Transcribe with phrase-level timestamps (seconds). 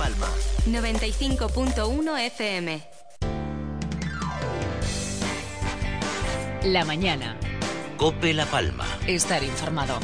[0.00, 0.28] Palma.
[0.66, 2.82] 95.1 FM.
[6.64, 7.36] La mañana.
[7.98, 8.86] Cope La Palma.
[9.06, 10.00] Estar informado.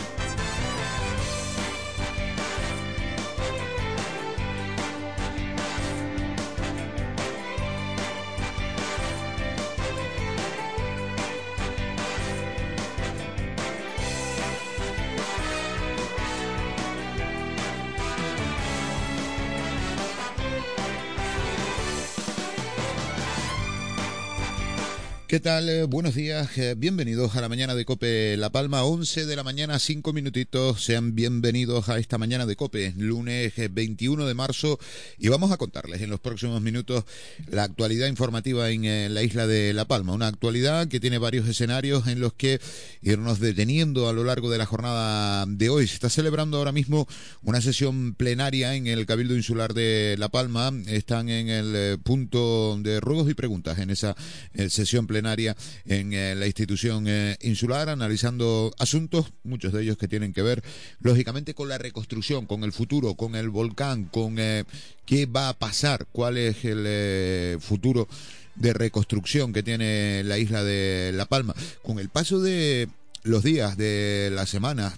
[25.36, 25.68] ¿Qué tal?
[25.68, 29.42] Eh, buenos días, eh, bienvenidos a la mañana de Cope La Palma, 11 de la
[29.42, 30.82] mañana, 5 minutitos.
[30.82, 34.78] Sean bienvenidos a esta mañana de Cope, lunes eh, 21 de marzo,
[35.18, 37.04] y vamos a contarles en los próximos minutos
[37.50, 40.14] la actualidad informativa en eh, la isla de La Palma.
[40.14, 42.58] Una actualidad que tiene varios escenarios en los que
[43.02, 45.86] irnos deteniendo a lo largo de la jornada de hoy.
[45.86, 47.06] Se está celebrando ahora mismo
[47.42, 50.72] una sesión plenaria en el Cabildo Insular de La Palma.
[50.86, 54.16] Están en el eh, punto de ruegos y preguntas en esa
[54.54, 60.08] eh, sesión plenaria en eh, la institución eh, insular, analizando asuntos, muchos de ellos que
[60.08, 60.62] tienen que ver,
[61.00, 64.64] lógicamente, con la reconstrucción, con el futuro, con el volcán, con eh,
[65.04, 68.08] qué va a pasar, cuál es el futuro
[68.54, 71.54] de reconstrucción que tiene la isla de La Palma.
[71.82, 72.88] Con el paso de
[73.24, 74.94] los días, de las semanas,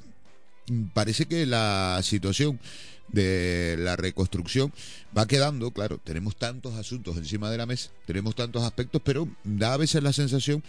[0.93, 2.61] parece que la situación
[3.09, 4.73] de la reconstrucción
[5.17, 9.75] va quedando, claro, tenemos tantos asuntos encima de la mesa, tenemos tantos aspectos, pero da
[9.75, 10.63] a veces la sensación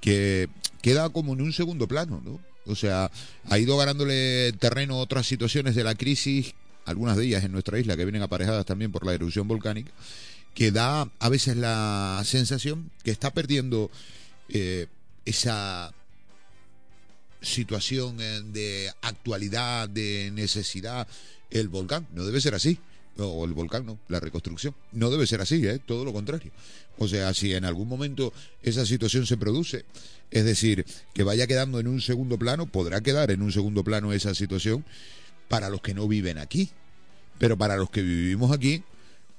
[0.00, 0.48] que
[0.80, 2.40] queda como en un segundo plano, ¿no?
[2.66, 3.10] O sea,
[3.48, 7.96] ha ido ganándole terreno otras situaciones de la crisis, algunas de ellas en nuestra isla
[7.96, 9.90] que vienen aparejadas también por la erupción volcánica,
[10.54, 13.90] que da a veces la sensación que está perdiendo
[14.48, 14.86] eh,
[15.24, 15.92] esa
[17.40, 21.08] situación eh, de actualidad, de necesidad,
[21.52, 22.06] el volcán.
[22.12, 22.78] No debe ser así.
[23.18, 24.74] O el volcán, no, la reconstrucción.
[24.90, 25.78] No debe ser así, ¿eh?
[25.78, 26.50] todo lo contrario.
[26.98, 28.32] O sea, si en algún momento
[28.62, 29.84] esa situación se produce,
[30.30, 34.12] es decir, que vaya quedando en un segundo plano, podrá quedar en un segundo plano
[34.14, 34.84] esa situación
[35.48, 36.70] para los que no viven aquí.
[37.38, 38.82] Pero para los que vivimos aquí,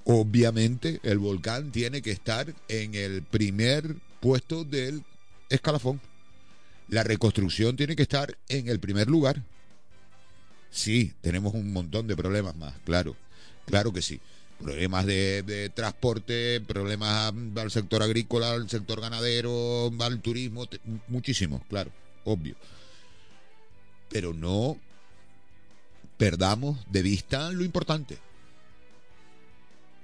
[0.03, 5.03] obviamente el volcán tiene que estar en el primer puesto del
[5.49, 5.99] escalafón.
[6.89, 9.41] La reconstrucción tiene que estar en el primer lugar.
[10.73, 13.15] Sí, tenemos un montón de problemas más, claro,
[13.67, 14.19] claro que sí.
[14.59, 20.67] Problemas de, transporte, problemas al sector agrícola, al sector ganadero, al turismo,
[21.09, 21.91] muchísimos, claro,
[22.23, 22.55] obvio.
[24.09, 24.79] Pero no
[26.17, 28.17] perdamos de vista lo importante.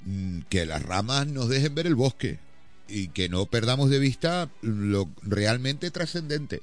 [0.06, 2.38] Mm, Que las ramas nos dejen ver el bosque
[2.88, 6.62] y que no perdamos de vista lo realmente trascendente.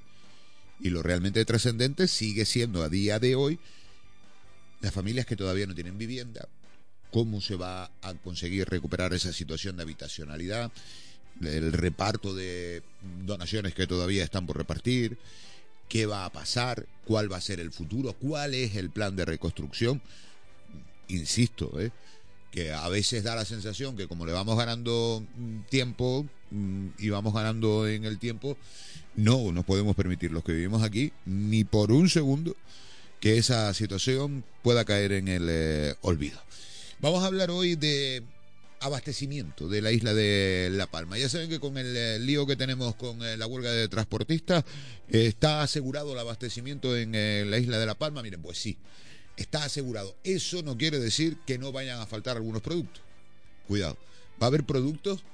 [0.78, 3.59] Y lo realmente trascendente sigue siendo a día de hoy
[4.81, 6.48] las familias que todavía no tienen vivienda,
[7.10, 10.70] cómo se va a conseguir recuperar esa situación de habitacionalidad,
[11.41, 12.82] el reparto de
[13.25, 15.19] donaciones que todavía están por repartir,
[15.88, 19.25] qué va a pasar, cuál va a ser el futuro, cuál es el plan de
[19.25, 20.03] reconstrucción.
[21.09, 21.92] Insisto, ¿eh?
[22.50, 27.10] que a veces da la sensación que como le vamos ganando mm, tiempo mm, y
[27.10, 28.56] vamos ganando en el tiempo,
[29.15, 32.56] no nos podemos permitir los que vivimos aquí ni por un segundo
[33.21, 36.41] que esa situación pueda caer en el eh, olvido.
[37.00, 38.22] Vamos a hablar hoy de
[38.81, 41.19] abastecimiento de la isla de La Palma.
[41.19, 44.65] Ya saben que con el eh, lío que tenemos con eh, la huelga de transportistas,
[45.09, 47.12] está asegurado el abastecimiento en
[47.50, 48.22] la isla de La Palma.
[48.22, 48.77] Miren, pues sí,
[49.37, 50.15] está asegurado.
[50.25, 53.03] Eso no quiere decir que no vayan a faltar algunos productos.
[53.66, 53.97] Cuidado,
[54.41, 55.24] va a haber productos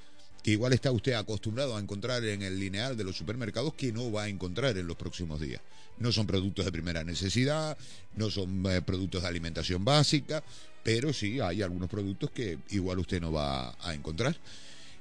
[0.42, 4.10] que igual está usted acostumbrado a encontrar en el lineal de los supermercados que no
[4.10, 5.60] va a encontrar en los próximos días.
[5.98, 7.76] No son productos de primera necesidad,
[8.16, 10.42] no son eh, productos de alimentación básica,
[10.82, 14.36] pero sí hay algunos productos que igual usted no va a encontrar.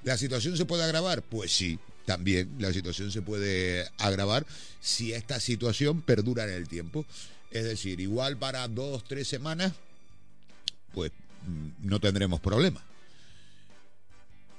[0.03, 1.23] ¿La situación se puede agravar?
[1.23, 4.45] Pues sí, también la situación se puede agravar
[4.79, 7.05] si esta situación perdura en el tiempo.
[7.49, 9.73] Es decir, igual para dos, tres semanas,
[10.93, 11.11] pues
[11.47, 12.83] mm, no tendremos problema.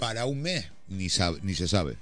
[0.02, 1.96] Para un mes, ni, sabe- ni se sabe.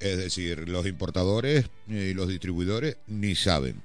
[0.00, 3.82] Es decir, los importadores y los distribuidores ni saben.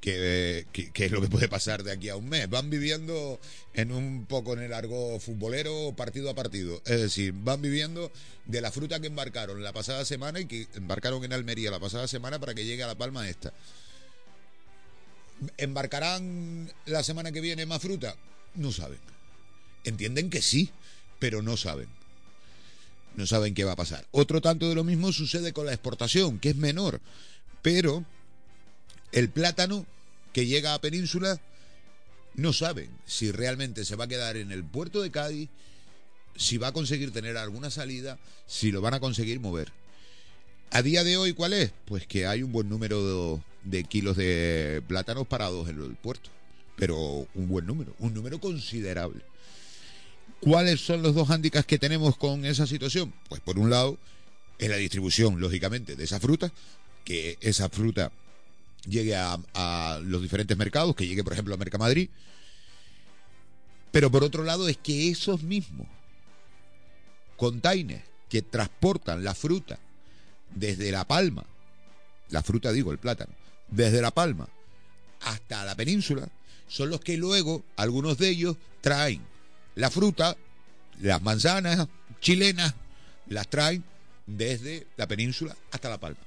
[0.00, 0.64] que
[0.94, 2.48] es lo que puede pasar de aquí a un mes.
[2.48, 3.40] Van viviendo
[3.74, 6.80] en un poco en el largo futbolero partido a partido.
[6.86, 8.12] Es decir, van viviendo
[8.46, 12.06] de la fruta que embarcaron la pasada semana y que embarcaron en Almería la pasada
[12.06, 13.52] semana para que llegue a La Palma esta.
[15.56, 18.14] ¿Embarcarán la semana que viene más fruta?
[18.54, 19.00] No saben.
[19.82, 20.70] Entienden que sí,
[21.18, 21.88] pero no saben.
[23.18, 24.06] No saben qué va a pasar.
[24.12, 27.00] Otro tanto de lo mismo sucede con la exportación, que es menor,
[27.62, 28.04] pero
[29.10, 29.86] el plátano
[30.32, 31.40] que llega a Península
[32.36, 35.48] no saben si realmente se va a quedar en el puerto de Cádiz,
[36.36, 39.72] si va a conseguir tener alguna salida, si lo van a conseguir mover.
[40.70, 41.72] A día de hoy, ¿cuál es?
[41.86, 46.30] Pues que hay un buen número de, kilos de plátanos parados en el puerto,
[46.76, 49.24] pero un buen número, un número considerable.
[50.40, 53.12] ¿Cuáles son los dos hándicaps que tenemos con esa situación?
[53.28, 53.98] Pues por un lado,
[54.58, 56.52] es la distribución, lógicamente, de esa fruta,
[57.04, 58.12] que esa fruta
[58.86, 62.08] llegue a, a los diferentes mercados, que llegue, por ejemplo, a Mercamadrid.
[63.90, 65.88] Pero por otro lado, es que esos mismos
[67.36, 69.78] containers que transportan la fruta
[70.54, 71.44] desde La Palma,
[72.30, 73.32] la fruta digo, el plátano,
[73.68, 74.48] desde La Palma
[75.20, 76.28] hasta la península,
[76.68, 79.22] son los que luego, algunos de ellos, traen
[79.78, 80.36] la fruta,
[81.00, 81.86] las manzanas
[82.20, 82.74] chilenas,
[83.28, 83.84] las traen
[84.26, 86.18] desde la península hasta La Palma.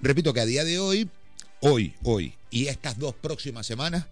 [0.00, 1.10] Repito que a día de hoy,
[1.60, 4.06] hoy, hoy y estas dos próximas semanas,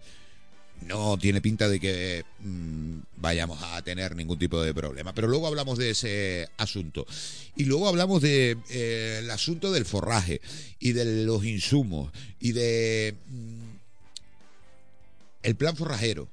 [0.81, 5.13] no tiene pinta de que mm, vayamos a tener ningún tipo de problema.
[5.13, 7.07] Pero luego hablamos de ese asunto.
[7.55, 10.41] Y luego hablamos del de, eh, asunto del forraje
[10.79, 12.11] y de los insumos
[12.41, 13.69] y de mm,
[15.43, 16.27] el plan forrajero.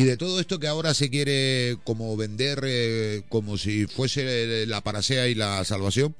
[0.00, 4.80] Y de todo esto que ahora se quiere como vender eh, como si fuese la
[4.80, 6.16] panacea y la salvación.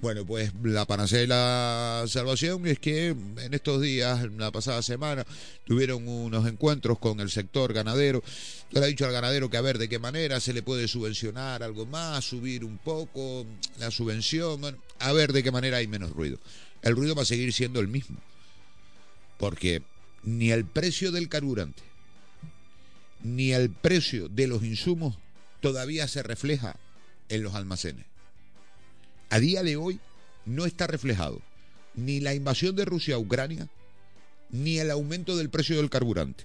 [0.00, 5.26] Bueno, pues la panacea y la salvación es que en estos días, la pasada semana,
[5.64, 8.22] tuvieron unos encuentros con el sector ganadero.
[8.70, 10.86] Yo le he dicho al ganadero que a ver de qué manera se le puede
[10.86, 13.44] subvencionar algo más, subir un poco
[13.80, 14.60] la subvención,
[15.00, 16.38] a ver de qué manera hay menos ruido.
[16.82, 18.18] El ruido va a seguir siendo el mismo.
[19.38, 19.82] Porque
[20.22, 21.87] ni el precio del carburante,
[23.22, 25.18] ni el precio de los insumos
[25.60, 26.76] todavía se refleja
[27.28, 28.06] en los almacenes.
[29.30, 30.00] A día de hoy
[30.46, 31.42] no está reflejado
[31.94, 33.68] ni la invasión de Rusia a Ucrania,
[34.50, 36.44] ni el aumento del precio del carburante.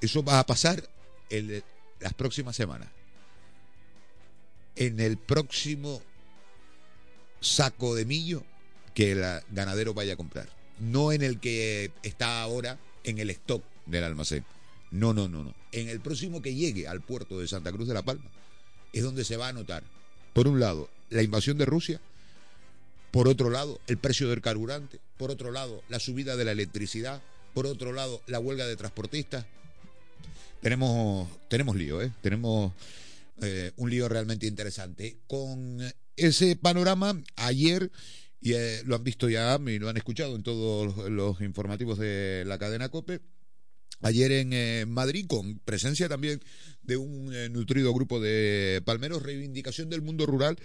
[0.00, 0.82] Eso va a pasar
[1.30, 1.62] en
[2.00, 2.88] las próximas semanas.
[4.76, 6.02] En el próximo
[7.40, 8.42] saco de millo
[8.94, 10.48] que el ganadero vaya a comprar.
[10.80, 14.44] No en el que está ahora en el stock del almacén.
[14.90, 15.54] No, no, no, no.
[15.72, 18.30] En el próximo que llegue al puerto de Santa Cruz de la Palma
[18.92, 19.82] es donde se va a notar,
[20.32, 22.00] por un lado, la invasión de Rusia,
[23.10, 27.22] por otro lado, el precio del carburante, por otro lado, la subida de la electricidad,
[27.54, 29.46] por otro lado, la huelga de transportistas.
[30.60, 32.12] Tenemos, tenemos lío, ¿eh?
[32.20, 32.72] Tenemos
[33.40, 35.18] eh, un lío realmente interesante.
[35.26, 35.80] Con
[36.16, 37.90] ese panorama, ayer,
[38.40, 41.98] y eh, lo han visto ya y lo han escuchado en todos los, los informativos
[41.98, 43.20] de la cadena COPE,
[44.00, 46.40] Ayer en eh, Madrid, con presencia también
[46.82, 50.56] de un eh, nutrido grupo de palmeros, reivindicación del mundo rural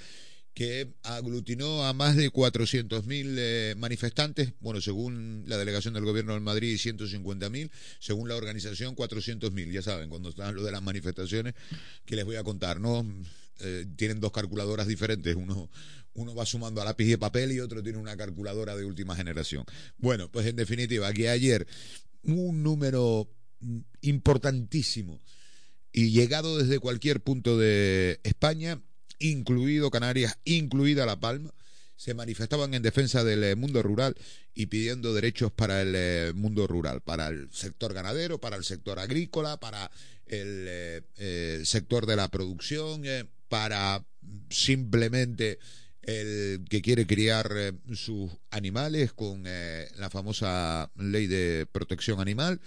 [0.54, 6.42] que aglutinó a más de 400.000 eh, manifestantes, bueno, según la delegación del gobierno de
[6.42, 9.72] Madrid, 150.000, según la organización, 400.000.
[9.72, 11.56] Ya saben, cuando están lo de las manifestaciones,
[12.06, 13.06] que les voy a contar, ¿no?
[13.60, 15.70] Eh, tienen dos calculadoras diferentes, uno,
[16.14, 19.66] uno va sumando a lápiz y papel y otro tiene una calculadora de última generación.
[19.98, 21.68] Bueno, pues en definitiva, que ayer
[22.24, 23.30] un número
[24.02, 25.20] importantísimo
[25.92, 28.82] y llegado desde cualquier punto de España,
[29.20, 31.54] incluido Canarias, incluida La Palma,
[31.96, 34.16] se manifestaban en defensa del mundo rural
[34.54, 39.58] y pidiendo derechos para el mundo rural, para el sector ganadero, para el sector agrícola,
[39.60, 39.90] para
[40.26, 40.66] el
[41.18, 44.04] eh, sector de la producción, eh, para
[44.50, 45.60] simplemente
[46.04, 52.62] el que quiere criar eh, sus animales con eh, la famosa ley de protección animal.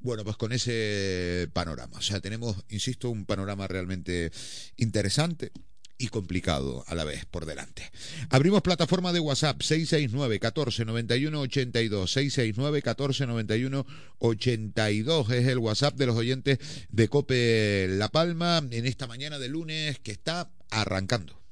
[0.00, 1.98] Bueno, pues con ese panorama.
[1.98, 4.30] O sea, tenemos, insisto, un panorama realmente
[4.76, 5.50] interesante
[5.96, 7.90] y complicado a la vez por delante.
[8.28, 13.86] Abrimos plataforma de WhatsApp 669 14 91 82 669 14 91
[14.18, 16.58] 82 es el WhatsApp de los oyentes
[16.90, 21.43] de Cope La Palma en esta mañana de lunes que está arrancando.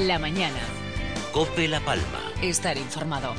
[0.00, 0.60] La mañana.
[1.32, 2.20] Cope La Palma.
[2.42, 3.32] Estar informado.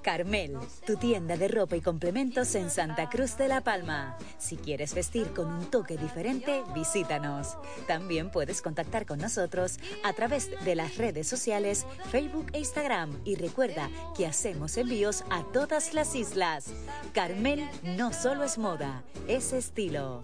[0.00, 0.56] Carmel,
[0.86, 4.16] tu tienda de ropa y complementos en Santa Cruz de la Palma.
[4.38, 7.56] Si quieres vestir con un toque diferente, visítanos.
[7.88, 13.22] También puedes contactar con nosotros a través de las redes sociales, Facebook e Instagram.
[13.24, 16.66] Y recuerda que hacemos envíos a todas las islas.
[17.12, 20.22] Carmel no solo es moda, es estilo.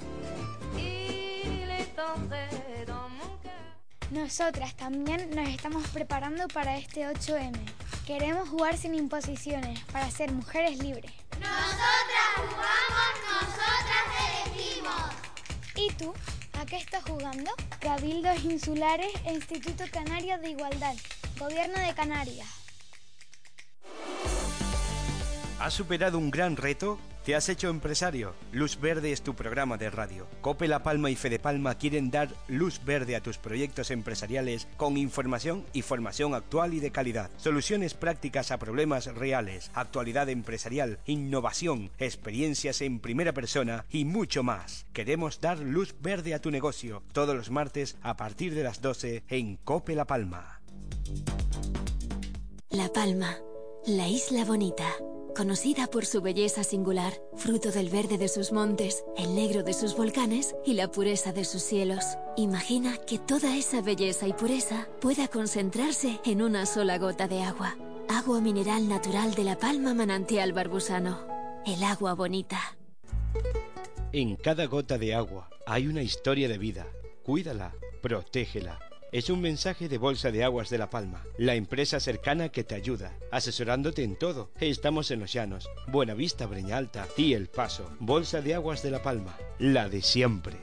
[4.11, 7.53] Nosotras también nos estamos preparando para este 8M.
[8.07, 11.13] Queremos jugar sin imposiciones para ser mujeres libres.
[11.39, 15.03] Nosotras jugamos, nosotras elegimos.
[15.77, 16.15] ¿Y tú?
[16.59, 17.51] ¿A qué estás jugando?
[17.81, 20.95] Cabildos Insulares e Instituto Canario de Igualdad.
[21.39, 22.49] Gobierno de Canarias.
[25.59, 27.01] ¿Has superado un gran reto?
[27.25, 28.33] ¿Te has hecho empresario?
[28.53, 30.29] Luz Verde es tu programa de radio.
[30.41, 34.97] Cope La Palma y Fede Palma quieren dar luz verde a tus proyectos empresariales con
[34.97, 37.29] información y formación actual y de calidad.
[37.39, 44.87] Soluciones prácticas a problemas reales, actualidad empresarial, innovación, experiencias en primera persona y mucho más.
[44.93, 49.25] Queremos dar luz verde a tu negocio todos los martes a partir de las 12
[49.29, 50.61] en Cope La Palma.
[52.71, 53.37] La Palma,
[53.87, 54.87] la isla bonita
[55.39, 59.97] conocida por su belleza singular, fruto del verde de sus montes, el negro de sus
[59.97, 62.05] volcanes y la pureza de sus cielos.
[62.37, 67.77] Imagina que toda esa belleza y pureza pueda concentrarse en una sola gota de agua.
[68.09, 71.25] Agua mineral natural de la Palma Manantial Barbusano.
[71.65, 72.59] El agua bonita.
[74.11, 76.85] En cada gota de agua hay una historia de vida.
[77.23, 78.81] Cuídala, protégela
[79.13, 82.75] es un mensaje de Bolsa de Aguas de La Palma, la empresa cercana que te
[82.75, 84.51] ayuda, asesorándote en todo.
[84.61, 87.91] Estamos en Los Llanos, Buenavista, Breña Alta y El Paso.
[88.01, 90.57] Bolsa de Aguas de La Palma, la de siempre.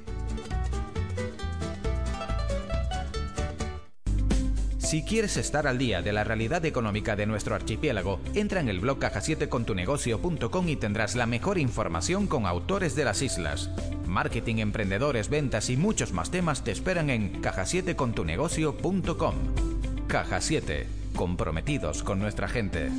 [4.85, 8.79] Si quieres estar al día de la realidad económica de nuestro archipiélago, entra en el
[8.79, 9.65] blog caja7 con
[10.69, 13.71] y tendrás la mejor información con autores de las islas.
[14.05, 19.35] Marketing, emprendedores, ventas y muchos más temas te esperan en caja7contunegocio.com.
[20.07, 22.91] Caja 7, comprometidos con nuestra gente.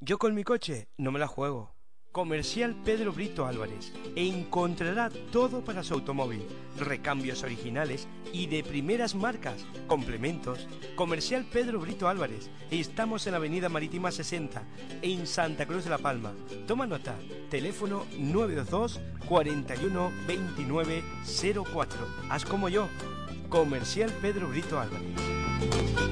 [0.00, 1.74] Yo con mi coche no me la juego.
[2.12, 6.42] Comercial Pedro Brito Álvarez encontrará todo para su automóvil,
[6.76, 10.66] recambios originales y de primeras marcas, complementos.
[10.96, 14.64] Comercial Pedro Brito Álvarez, estamos en la Avenida Marítima 60,
[15.02, 16.32] en Santa Cruz de la Palma.
[16.66, 17.14] Toma nota,
[17.48, 21.04] teléfono 922 41 29
[21.72, 21.98] 04.
[22.28, 22.88] Haz como yo,
[23.48, 26.09] Comercial Pedro Brito Álvarez.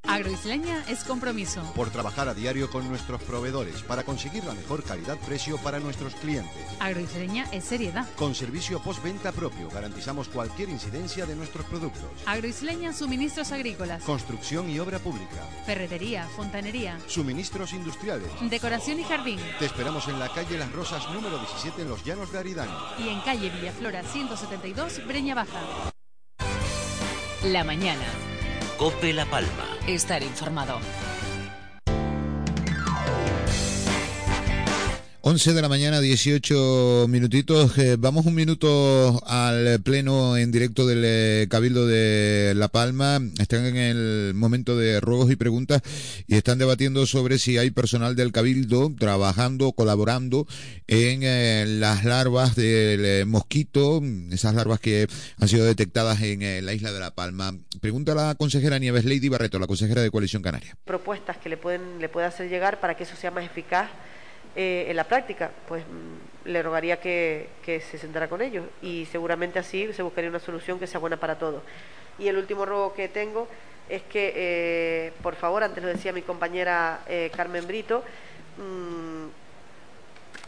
[0.08, 1.62] Agroisleña es compromiso.
[1.74, 6.52] Por trabajar a diario con nuestros proveedores para conseguir la mejor calidad-precio para nuestros clientes.
[6.78, 8.06] Agroisleña es seriedad.
[8.16, 12.10] Con servicio postventa propio garantizamos cualquier incidencia de nuestros productos.
[12.26, 14.02] Agroisleña suministros agrícolas.
[14.04, 15.42] Construcción y obra pública.
[15.64, 16.98] Ferretería, fontanería.
[17.06, 18.28] Suministros industriales.
[18.42, 19.40] Decoración y jardín.
[19.58, 22.72] Te esperamos en la calle Las Rosas número 17 en Los Llanos de Aridane.
[22.98, 25.92] Y en calle Villaflora 172, Breña Baja.
[27.44, 28.04] La mañana.
[28.78, 29.64] Cope La Palma.
[29.86, 30.78] Estar informado.
[35.28, 37.76] 11 de la mañana, 18 minutitos.
[37.78, 43.18] Eh, vamos un minuto al pleno en directo del eh, Cabildo de La Palma.
[43.40, 45.82] Están en el momento de ruegos y preguntas
[46.28, 50.46] y están debatiendo sobre si hay personal del Cabildo trabajando, colaborando
[50.86, 55.08] en eh, las larvas del mosquito, esas larvas que
[55.40, 57.52] han sido detectadas en la isla de La Palma.
[57.80, 60.76] Pregunta la consejera Nieves Lady Barreto, la consejera de Coalición Canaria.
[60.84, 63.90] Propuestas que le pueden le puede hacer llegar para que eso sea más eficaz
[64.58, 69.58] eh, en la práctica, pues mm, le rogaría que, se sentara con ellos y seguramente
[69.58, 71.62] así se buscaría una solución que sea buena para todos.
[72.18, 73.48] Y el último rogo que tengo
[73.86, 78.02] es que, eh, por favor, antes lo decía mi compañera eh, Carmen Brito,
[78.56, 79.35] mm,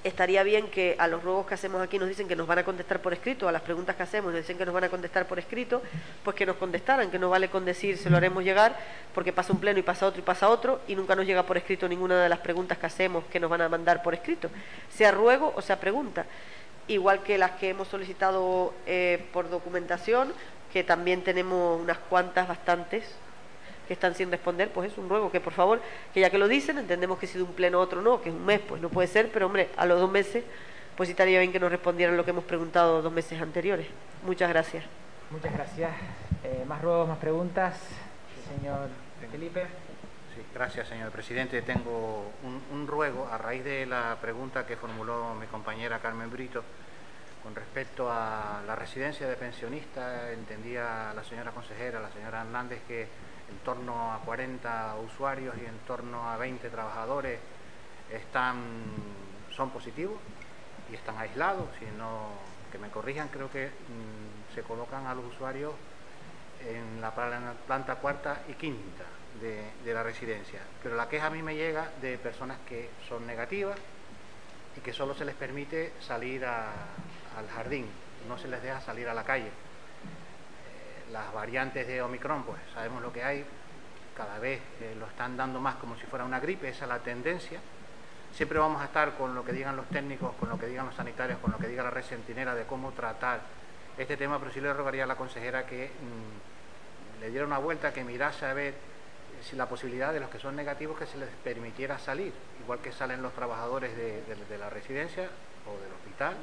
[0.04, 2.64] estaría bien que a los ruegos que hacemos aquí nos dicen que nos van a
[2.64, 5.26] contestar por escrito, a las preguntas que hacemos nos dicen que nos van a contestar
[5.26, 5.82] por escrito,
[6.22, 8.76] pues que nos contestaran, que no vale con decir se lo haremos llegar,
[9.14, 11.56] porque pasa un pleno y pasa otro y pasa otro, y nunca nos llega por
[11.56, 14.50] escrito ninguna de las preguntas que hacemos que nos van a mandar por escrito,
[14.90, 16.26] sea ruego o sea pregunta.
[16.86, 20.32] Igual que las que hemos solicitado eh, por documentación,
[20.72, 23.04] que también tenemos unas cuantas, bastantes,
[23.88, 25.80] que están sin responder, pues es un ruego que por favor,
[26.14, 28.28] que ya que lo dicen, entendemos que si de un pleno a otro no, que
[28.28, 30.44] es un mes, pues no puede ser, pero hombre, a los dos meses,
[30.96, 33.86] pues sí estaría bien que nos respondieran lo que hemos preguntado dos meses anteriores.
[34.24, 34.84] Muchas gracias.
[35.30, 35.90] Muchas gracias.
[36.44, 37.80] Eh, más ruegos, más preguntas.
[38.60, 38.88] Señor
[39.30, 39.62] Felipe.
[40.34, 41.62] Sí, gracias, señor presidente.
[41.62, 46.62] Tengo un, un ruego a raíz de la pregunta que formuló mi compañera Carmen Brito
[47.42, 50.30] con respecto a la residencia de pensionistas.
[50.32, 53.08] Entendía la señora consejera, la señora Hernández, que
[53.50, 57.38] en torno a 40 usuarios y en torno a 20 trabajadores
[58.10, 58.58] están,
[59.54, 60.18] son positivos
[60.90, 61.68] y están aislados.
[61.78, 62.30] Si no,
[62.70, 65.72] que me corrijan, creo que mm, se colocan a los usuarios
[66.66, 67.14] en la
[67.66, 69.04] planta cuarta y quinta
[69.40, 70.60] de, la residencia.
[70.82, 73.78] Pero la queja a mí me llega de personas que son negativas
[74.76, 77.86] y que solo se les permite salir al jardín,
[78.28, 79.50] no se les deja salir a la calle.
[81.08, 83.44] Eh, las variantes de Omicron, pues sabemos lo que hay,
[84.16, 86.98] cada vez eh, lo están dando más como si fuera una gripe, esa es la
[86.98, 87.60] tendencia.
[88.32, 90.94] Siempre vamos a estar con lo que digan los técnicos, con lo que digan los
[90.94, 93.40] sanitarios, con lo que diga la red centinela de cómo tratar
[93.96, 97.92] este tema, pero sí le rogaría a la consejera que mmm, le diera una vuelta,
[97.92, 98.74] que mirase a ver
[99.42, 102.92] si la posibilidad de los que son negativos que se les permitiera salir, igual que
[102.92, 105.28] salen los trabajadores de la residencia
[105.66, 106.34] o del hospital,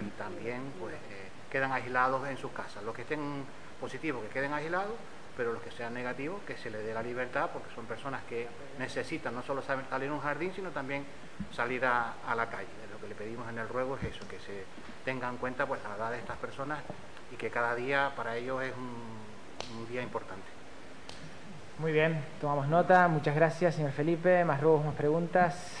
[0.00, 2.82] y también pues eh, quedan aislados en sus casas.
[2.84, 3.44] Los que estén
[3.84, 4.94] positivos que queden aislados,
[5.36, 8.48] pero los que sean negativos que se les dé la libertad porque son personas que
[8.78, 11.04] necesitan no solo salir a un jardín, sino también
[11.52, 12.68] salir a, a, la calle.
[12.90, 14.64] Lo que le pedimos en el ruego es eso, que se
[15.04, 16.78] tenga en cuenta pues la edad de estas personas
[17.30, 20.46] y que cada día para ellos es un, un día importante.
[21.78, 23.06] Muy bien, tomamos nota.
[23.08, 24.46] Muchas gracias, señor Felipe.
[24.46, 25.72] Más ruegos, más preguntas.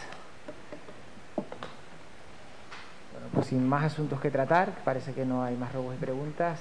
[3.12, 6.60] Bueno, pues sin más asuntos que tratar, parece que no hay más ruegos y preguntas.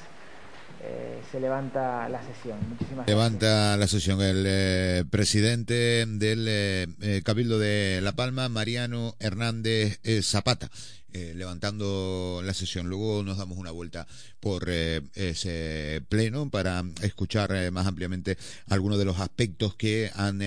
[0.86, 2.60] Eh, se levanta la sesión.
[2.70, 3.80] Muchísimas levanta gracias.
[3.80, 10.70] la sesión el eh, presidente del eh, Cabildo de La Palma, Mariano Hernández Zapata.
[11.16, 12.90] Eh, levantando la sesión.
[12.90, 14.08] Luego nos damos una vuelta
[14.40, 18.36] por eh, ese pleno para escuchar eh, más ampliamente
[18.66, 20.40] algunos de los aspectos que han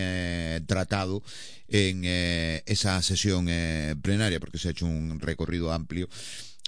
[0.66, 1.22] tratado
[1.68, 3.46] en esa sesión
[4.02, 6.08] plenaria, porque se ha hecho un recorrido amplio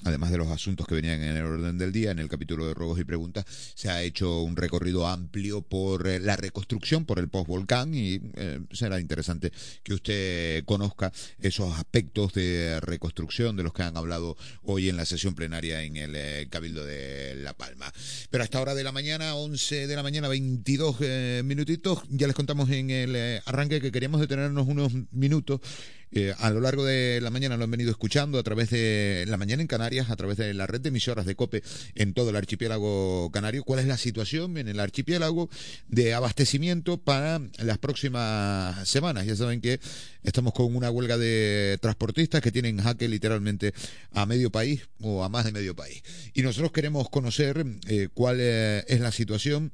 [0.04, 2.74] además de los asuntos que venían en el orden del día, en el capítulo de
[2.74, 7.28] ruegos y preguntas, se ha hecho un recorrido amplio por eh, la reconstrucción, por el
[7.28, 13.82] postvolcán, y eh, será interesante que usted conozca esos aspectos de reconstrucción de los que
[13.82, 17.92] han hablado hoy en la sesión plenaria en el eh, Cabildo de La Palma.
[18.30, 22.26] Pero a esta hora de la mañana, 11 de la mañana, 22 eh, minutitos, ya
[22.26, 25.61] les contamos en el arranque que queríamos detenernos unos minutos
[26.11, 29.37] eh, a lo largo de la mañana lo han venido escuchando a través de la
[29.37, 31.62] mañana en Canarias, a través de la red de emisoras de COPE
[31.94, 33.64] en todo el archipiélago canario.
[33.64, 35.51] ¿Cuál es la situación en el archipiélago
[35.88, 39.27] de abastecimiento para las próximas semanas?
[39.27, 39.81] Ya saben que
[40.23, 43.75] estamos con una huelga de transportistas que tienen jaque literalmente
[44.12, 46.03] a medio país o a más de medio país.
[46.35, 49.73] Y nosotros queremos conocer eh, cuál eh, es la situación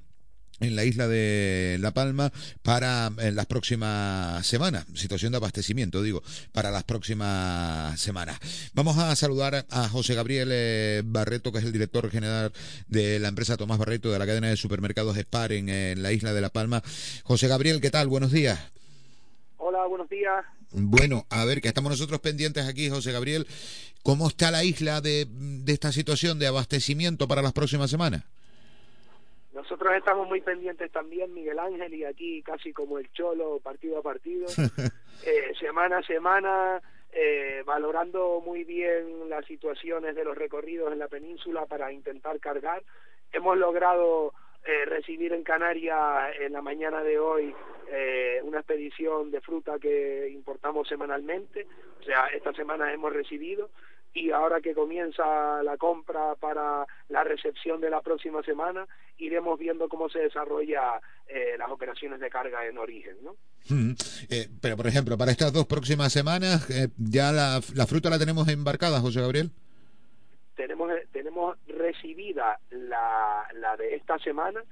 [0.60, 6.22] en la isla de La Palma para en las próximas semanas, situación de abastecimiento, digo,
[6.52, 8.38] para las próximas semanas.
[8.72, 12.52] Vamos a saludar a José Gabriel eh, Barreto, que es el director general
[12.88, 16.32] de la empresa Tomás Barreto de la cadena de supermercados Spar en, en la isla
[16.32, 16.82] de La Palma.
[17.24, 18.08] José Gabriel, ¿qué tal?
[18.08, 18.58] Buenos días.
[19.56, 20.44] Hola, buenos días.
[20.72, 23.46] Bueno, a ver, que estamos nosotros pendientes aquí, José Gabriel.
[24.02, 28.24] ¿Cómo está la isla de, de esta situación de abastecimiento para las próximas semanas?
[29.54, 34.02] Nosotros estamos muy pendientes también, Miguel Ángel, y aquí casi como el cholo, partido a
[34.02, 34.46] partido,
[35.24, 41.06] eh, semana a semana, eh, valorando muy bien las situaciones de los recorridos en la
[41.06, 42.82] península para intentar cargar.
[43.32, 44.32] Hemos logrado
[44.66, 47.54] eh, recibir en Canarias en la mañana de hoy
[47.92, 51.66] eh, una expedición de fruta que importamos semanalmente,
[52.00, 53.70] o sea, esta semana hemos recibido
[54.14, 58.86] y ahora que comienza la compra para la recepción de la próxima semana,
[59.18, 63.34] iremos viendo cómo se desarrolla eh, las operaciones de carga en origen, ¿no?
[63.68, 63.92] Mm,
[64.30, 68.18] eh, pero, por ejemplo, para estas dos próximas semanas, eh, ¿ya la, la, fruta la
[68.18, 69.50] tenemos embarcada, José Gabriel?
[70.54, 74.62] Tenemos, tenemos recibida la, la de esta semana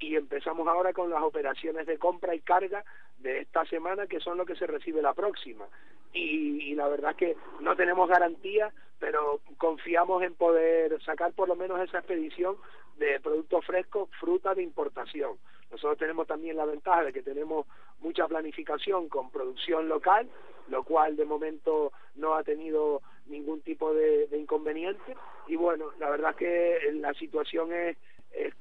[0.00, 2.84] y empezamos ahora con las operaciones de compra y carga
[3.18, 5.66] de esta semana que son lo que se recibe la próxima.
[6.12, 11.54] Y, la verdad es que no tenemos garantía pero confiamos en poder sacar por lo
[11.54, 12.56] menos esa expedición
[12.96, 15.36] de productos frescos fruta de importación.
[15.70, 17.66] Nosotros tenemos también la ventaja de que tenemos
[18.00, 20.28] mucha planificación con producción local
[20.68, 25.16] lo cual de momento no ha tenido ningún tipo de, de inconveniente.
[25.46, 27.96] Y bueno la verdad es que la situación es
[28.32, 28.52] eh,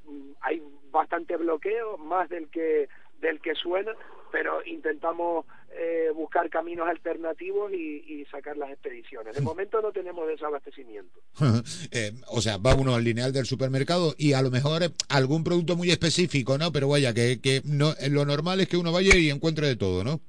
[0.42, 2.88] hay bastante bloqueo, más del que
[3.22, 3.94] del que suena,
[4.32, 9.36] pero intentamos eh, buscar caminos alternativos y, y, sacar las expediciones.
[9.36, 11.20] De momento no tenemos desabastecimiento.
[11.92, 15.76] eh, o sea, va uno al lineal del supermercado y a lo mejor algún producto
[15.76, 16.72] muy específico, ¿no?
[16.72, 20.04] Pero vaya, que, que no, lo normal es que uno vaya y encuentre de todo,
[20.04, 20.20] ¿no?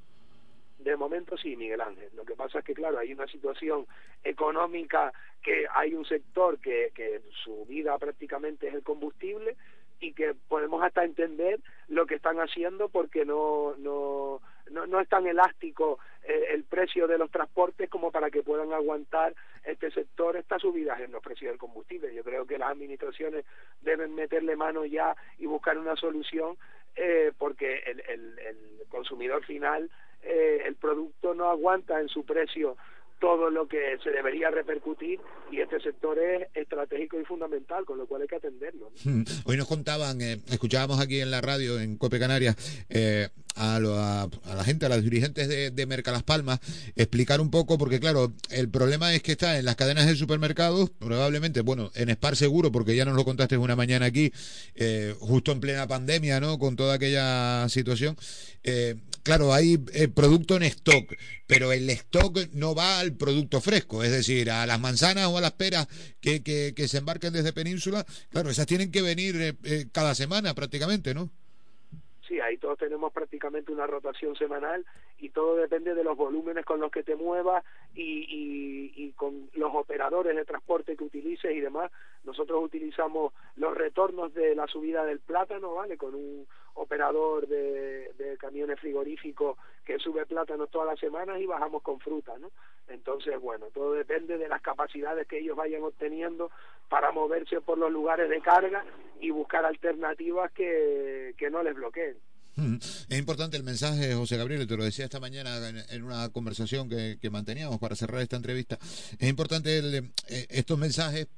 [0.79, 2.09] De momento sí, Miguel Ángel.
[2.17, 3.87] Lo que pasa es que, claro, hay una situación
[4.25, 5.13] económica
[5.49, 9.57] que hay un sector que, que su vida prácticamente es el combustible
[9.99, 11.59] y que podemos hasta entender
[11.89, 17.07] lo que están haciendo porque no, no, no, no es tan elástico eh, el precio
[17.07, 19.35] de los transportes como para que puedan aguantar
[19.65, 22.15] este sector estas subidas en los precios del combustible.
[22.15, 23.47] Yo creo que las administraciones
[23.81, 26.59] deben meterle mano ya y buscar una solución
[26.95, 28.57] eh, porque el, el, el
[28.91, 29.91] consumidor final,
[30.23, 32.77] eh, el producto no aguanta en su precio
[33.21, 38.07] todo lo que se debería repercutir y este sector es estratégico y fundamental, con lo
[38.07, 38.91] cual hay que atenderlo.
[39.45, 42.57] Hoy nos contaban, eh, escuchábamos aquí en la radio en Cope Canarias
[42.89, 46.61] eh, a, lo, a, a, la gente, a los dirigentes de, de Merca Las Palmas,
[46.95, 50.91] explicar un poco, porque claro, el problema es que está en las cadenas de supermercados,
[50.91, 54.33] probablemente, bueno, en Spar seguro, porque ya nos lo contaste una mañana aquí,
[54.77, 56.59] eh, justo en plena pandemia, ¿no?
[56.59, 58.17] Con toda aquella situación.
[59.29, 61.05] Claro, hay eh, producto en stock,
[61.47, 65.43] pero el stock no va al producto fresco, es decir, a las manzanas o a
[65.43, 65.87] las peras
[66.23, 70.55] que, que, se embarquen desde Península, claro, esas tienen que venir eh, eh, cada semana
[70.55, 71.29] prácticamente, ¿no?
[72.27, 74.87] Sí, ahí todos tenemos prácticamente una rotación semanal
[75.19, 77.63] y todo depende de los volúmenes con los que te muevas
[77.95, 81.91] y, y, y con los operadores de transporte que utilices y demás.
[82.29, 85.97] Nosotros utilizamos los retornos de la subida del plátano, ¿vale?
[85.97, 91.99] Con un operador de, camiones frigoríficos que sube plátanos todas las semanas y bajamos con
[92.01, 92.51] fruta, ¿no?
[92.87, 96.51] Entonces, bueno, todo depende de las capacidades que ellos vayan obteniendo
[96.91, 98.85] para moverse por los lugares de carga
[99.21, 102.19] y buscar alternativas que, que no les bloqueen.
[103.09, 105.59] Es importante el mensaje, José Gabriel, te lo decía esta mañana
[105.91, 108.79] en, una conversación que, manteníamos para cerrar esta entrevista.
[109.19, 109.95] Es importante el,
[110.29, 111.29] eh, estos mensajes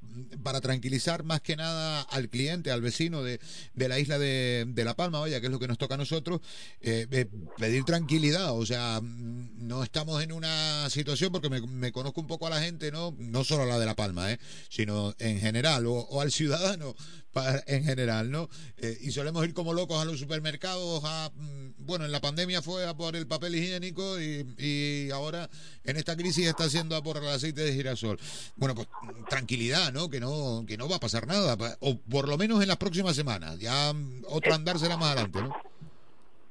[0.43, 3.39] para tranquilizar más que nada al cliente, al vecino de,
[3.75, 6.41] la isla de, La Palma, vaya, que es lo que nos toca a nosotros,
[6.81, 8.57] eh, eh, pedir tranquilidad.
[8.57, 12.61] O sea, no estamos en una situación, porque me, me, conozco un poco a la
[12.61, 16.21] gente, no, no solo a la de La Palma, eh, sino en general, o, o
[16.21, 16.95] al ciudadano
[17.31, 18.49] para, en general, ¿no?
[18.77, 21.31] Eh, y solemos ir como locos a los supermercados, a,
[21.77, 25.49] bueno, en la pandemia fue a por el papel higiénico y, ahora
[25.83, 28.17] en esta crisis está haciendo a por el aceite de girasol.
[28.55, 28.87] Bueno, pues
[29.29, 30.09] tranquilidad, ¿no?
[30.09, 33.15] Que no, que no va a pasar nada, o por lo menos en las próximas
[33.15, 33.93] semanas, ya
[34.27, 35.71] otro andar será más adelante, ¿no?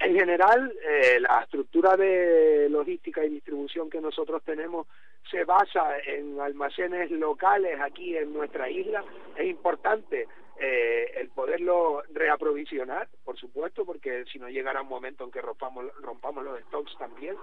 [0.00, 4.86] En general, eh, la estructura de logística y distribución que nosotros tenemos
[5.30, 9.04] se basa en almacenes locales aquí en nuestra isla.
[9.36, 10.26] Es importante
[10.62, 15.86] eh, el poderlo reaprovisionar, por supuesto, porque si no llegara un momento en que rompamos,
[16.02, 17.34] rompamos los stocks también.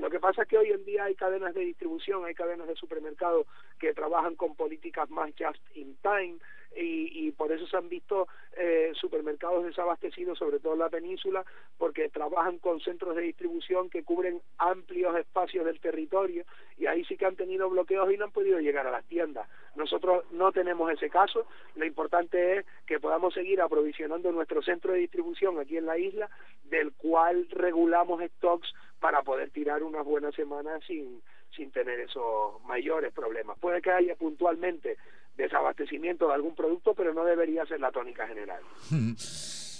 [0.00, 2.74] Lo que pasa es que hoy en día hay cadenas de distribución, hay cadenas de
[2.74, 3.46] supermercados
[3.78, 6.38] que trabajan con políticas más just in time,
[6.76, 11.44] y, y, por eso se han visto eh, supermercados desabastecidos, sobre todo en la península,
[11.78, 16.44] porque trabajan con centros de distribución que cubren amplios espacios del territorio
[16.76, 19.48] y ahí sí que han tenido bloqueos y no han podido llegar a las tiendas.
[19.76, 25.00] Nosotros no tenemos ese caso, lo importante es que podamos seguir aprovisionando nuestro centro de
[25.00, 26.30] distribución aquí en la isla,
[26.64, 31.22] del cual regulamos stocks para poder tirar unas buenas semanas sin,
[31.54, 33.58] sin tener esos mayores problemas.
[33.58, 34.96] Puede que haya puntualmente
[35.36, 38.62] desabastecimiento de algún producto, pero no debería ser la tónica general.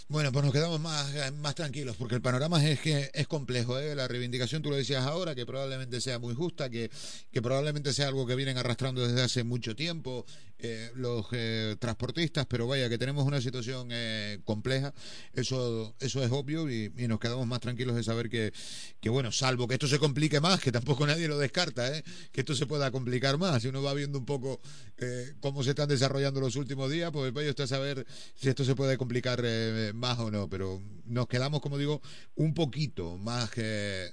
[0.07, 3.79] Bueno, pues nos quedamos más, más tranquilos porque el panorama es que es complejo.
[3.79, 3.95] ¿eh?
[3.95, 6.91] La reivindicación, tú lo decías ahora, que probablemente sea muy justa, que,
[7.33, 10.27] que probablemente sea algo que vienen arrastrando desde hace mucho tiempo
[10.65, 14.95] eh, los eh, transportistas, pero vaya, que tenemos una situación eh, compleja.
[15.35, 18.53] Eso, eso es obvio y, nos quedamos más tranquilos de saber que,
[19.01, 22.03] que, bueno, salvo que esto se complique más, que tampoco nadie lo descarta, ¿eh?
[22.33, 23.63] que esto se pueda complicar más.
[23.63, 24.61] Si uno va viendo un poco
[24.97, 28.65] eh, cómo se están desarrollando los últimos días, pues vaya usted a saber si esto
[28.65, 32.01] se puede complicar eh, más o no, pero nos quedamos, como digo,
[32.37, 33.51] un poquito más,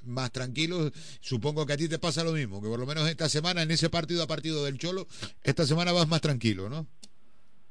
[0.03, 0.91] más tranquilos.
[1.21, 3.71] Supongo que a ti te pasa lo mismo, que por lo menos esta semana, en
[3.71, 5.07] ese partido a partido del Cholo,
[5.43, 6.87] esta semana vas más tranquilo, ¿no?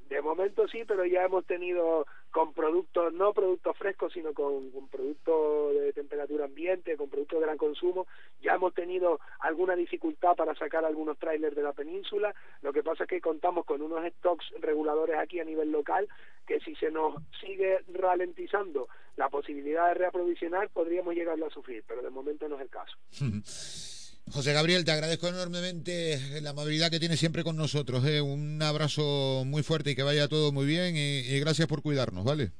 [0.08, 4.88] De momento sí, pero ya hemos tenido con productos, no productos frescos, sino con, con
[4.88, 8.06] productos de temperatura ambiente, con productos de gran consumo.
[8.40, 12.34] Ya hemos tenido alguna dificultad para sacar algunos trailers de la península.
[12.62, 16.08] Lo que pasa es que contamos con unos stocks reguladores aquí a nivel local
[16.46, 22.02] que si se nos sigue ralentizando la posibilidad de reaprovisionar, podríamos llegarlo a sufrir, pero
[22.02, 22.96] de momento no es el caso.
[24.32, 28.04] José Gabriel, te agradezco enormemente la amabilidad que tienes siempre con nosotros.
[28.06, 28.20] ¿eh?
[28.20, 32.24] Un abrazo muy fuerte y que vaya todo muy bien y, y gracias por cuidarnos,
[32.24, 32.52] ¿vale?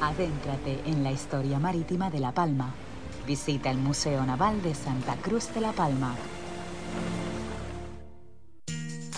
[0.00, 2.74] Adéntrate en la historia marítima de La Palma.
[3.28, 6.16] Visita el Museo Naval de Santa Cruz de La Palma.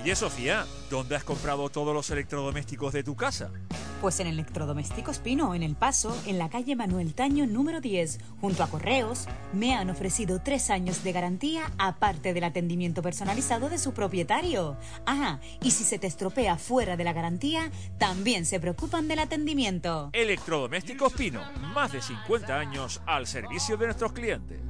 [0.00, 3.50] Oye Sofía, ¿dónde has comprado todos los electrodomésticos de tu casa?
[4.00, 8.62] Pues en Electrodomésticos Pino, en El Paso, en la calle Manuel Taño número 10, junto
[8.62, 13.92] a Correos, me han ofrecido tres años de garantía aparte del atendimiento personalizado de su
[13.92, 14.76] propietario.
[15.04, 20.10] Ah, y si se te estropea fuera de la garantía, también se preocupan del atendimiento.
[20.12, 21.42] Electrodomésticos Pino,
[21.74, 24.60] más de 50 años al servicio de nuestros clientes.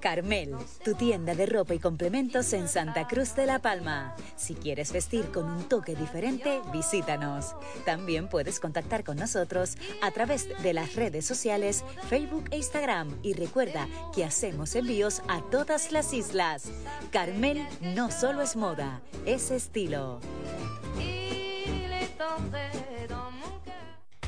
[0.00, 4.14] Carmel, tu tienda de ropa y complementos en Santa Cruz de la Palma.
[4.34, 7.54] Si quieres vestir con un toque diferente, visítanos.
[7.84, 13.18] También puedes contactar con nosotros a través de las redes sociales, Facebook e Instagram.
[13.22, 16.70] Y recuerda que hacemos envíos a todas las islas.
[17.12, 20.20] Carmel no solo es moda, es estilo.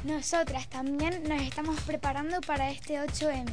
[0.04, 3.46] Nosotras también nos estamos preparando para este 8M.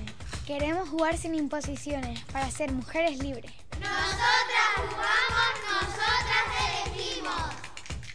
[0.48, 3.52] Queremos jugar sin imposiciones para ser mujeres libres.
[3.80, 7.42] Nosotras jugamos, nosotras elegimos.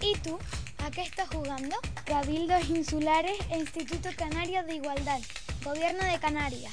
[0.01, 0.37] ¿Y tú?
[0.85, 1.77] ¿A qué estás jugando?
[2.05, 5.21] Cabildos Insulares e Instituto Canario de Igualdad.
[5.65, 6.73] Gobierno de Canarias.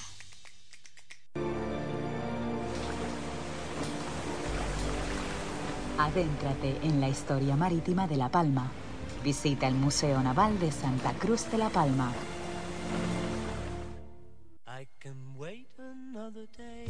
[6.00, 8.72] Adéntrate en la historia marítima de La Palma.
[9.24, 12.14] Visita el Museo Naval de Santa Cruz de La Palma.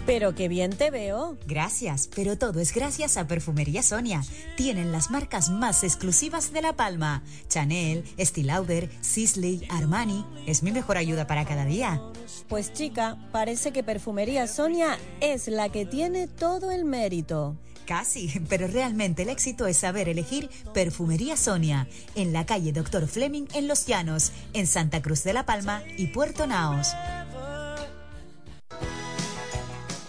[0.06, 1.38] Pero qué bien te veo.
[1.46, 4.22] Gracias, pero todo es gracias a Perfumería Sonia.
[4.58, 7.24] Tienen las marcas más exclusivas de La Palma.
[7.48, 10.26] Chanel, Estée Lauder, Sisley, Armani.
[10.46, 12.02] Es mi mejor ayuda para cada día.
[12.48, 17.56] Pues chica, parece que Perfumería Sonia es la que tiene todo el mérito.
[17.92, 23.48] Casi, pero realmente el éxito es saber elegir Perfumería Sonia, en la calle Doctor Fleming
[23.54, 26.88] en Los Llanos, en Santa Cruz de la Palma y Puerto Naos.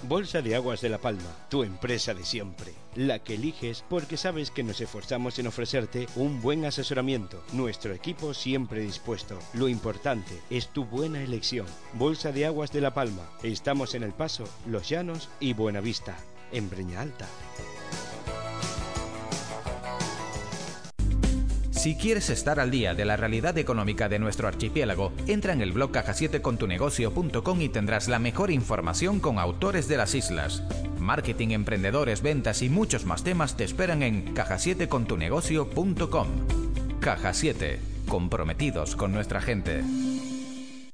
[0.05, 2.73] Bolsa de Aguas de La Palma, tu empresa de siempre.
[2.95, 7.43] La que eliges porque sabes que nos esforzamos en ofrecerte un buen asesoramiento.
[7.53, 9.41] Nuestro equipo siempre dispuesto.
[9.55, 11.67] Lo importante es tu buena elección.
[11.95, 13.29] Bolsa de Aguas de La Palma.
[13.43, 16.17] Estamos en El Paso, Los Llanos y Buenavista,
[16.53, 17.27] en Breña Alta.
[21.83, 25.73] Si quieres estar al día de la realidad económica de nuestro archipiélago, entra en el
[25.73, 30.63] blog caja7contunegocio.com y tendrás la mejor información con autores de las islas.
[31.01, 36.29] Marketing, emprendedores, ventas y muchos más temas te esperan en caja7contunegocio.com.
[37.01, 39.83] Caja 7, comprometidos con nuestra gente.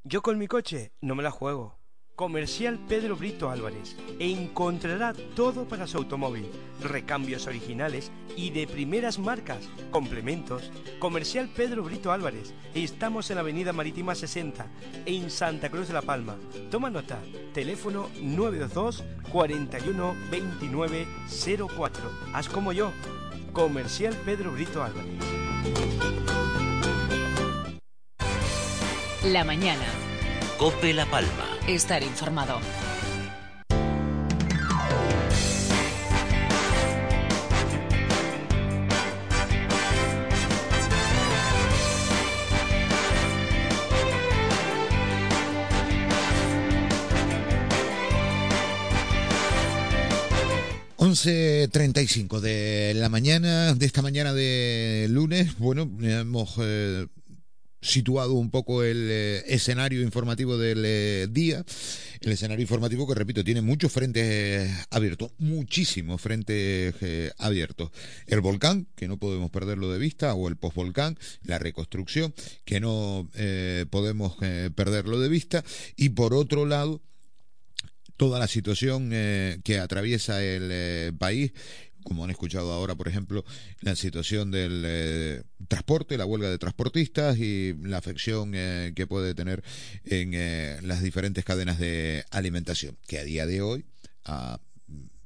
[0.04, 1.77] Yo con mi coche no me la juego.
[2.18, 3.94] Comercial Pedro Brito Álvarez.
[4.18, 6.50] Encontrará todo para su automóvil.
[6.82, 9.68] Recambios originales y de primeras marcas.
[9.92, 10.72] Complementos.
[10.98, 12.54] Comercial Pedro Brito Álvarez.
[12.74, 14.66] Estamos en la Avenida Marítima 60,
[15.06, 16.34] en Santa Cruz de la Palma.
[16.72, 17.20] Toma nota.
[17.54, 21.06] Teléfono 922 41 29
[21.76, 22.10] 04.
[22.34, 22.90] Haz como yo.
[23.52, 25.14] Comercial Pedro Brito Álvarez.
[29.22, 30.07] La mañana.
[30.58, 31.46] Cope La Palma.
[31.68, 32.58] Estar informado.
[52.08, 57.06] cinco de la mañana, de esta mañana de lunes, bueno, hemos eh,
[57.80, 61.64] situado un poco el eh, escenario informativo del eh, día.
[62.20, 66.94] El escenario informativo que, repito, tiene muchos frentes eh, abiertos, muchísimos frentes
[67.38, 67.90] abiertos.
[68.26, 73.28] El volcán, que no podemos perderlo de vista, o el postvolcán, la reconstrucción, que no
[73.90, 74.36] podemos
[74.74, 75.64] perderlo de vista.
[75.96, 77.00] Y por otro lado,
[78.16, 81.52] toda la situación que atraviesa el país
[82.08, 83.44] como han escuchado ahora, por ejemplo,
[83.82, 89.34] la situación del eh, transporte, la huelga de transportistas y la afección eh, que puede
[89.34, 89.62] tener
[90.04, 93.84] en eh, las diferentes cadenas de alimentación, que a día de hoy,
[94.24, 94.58] a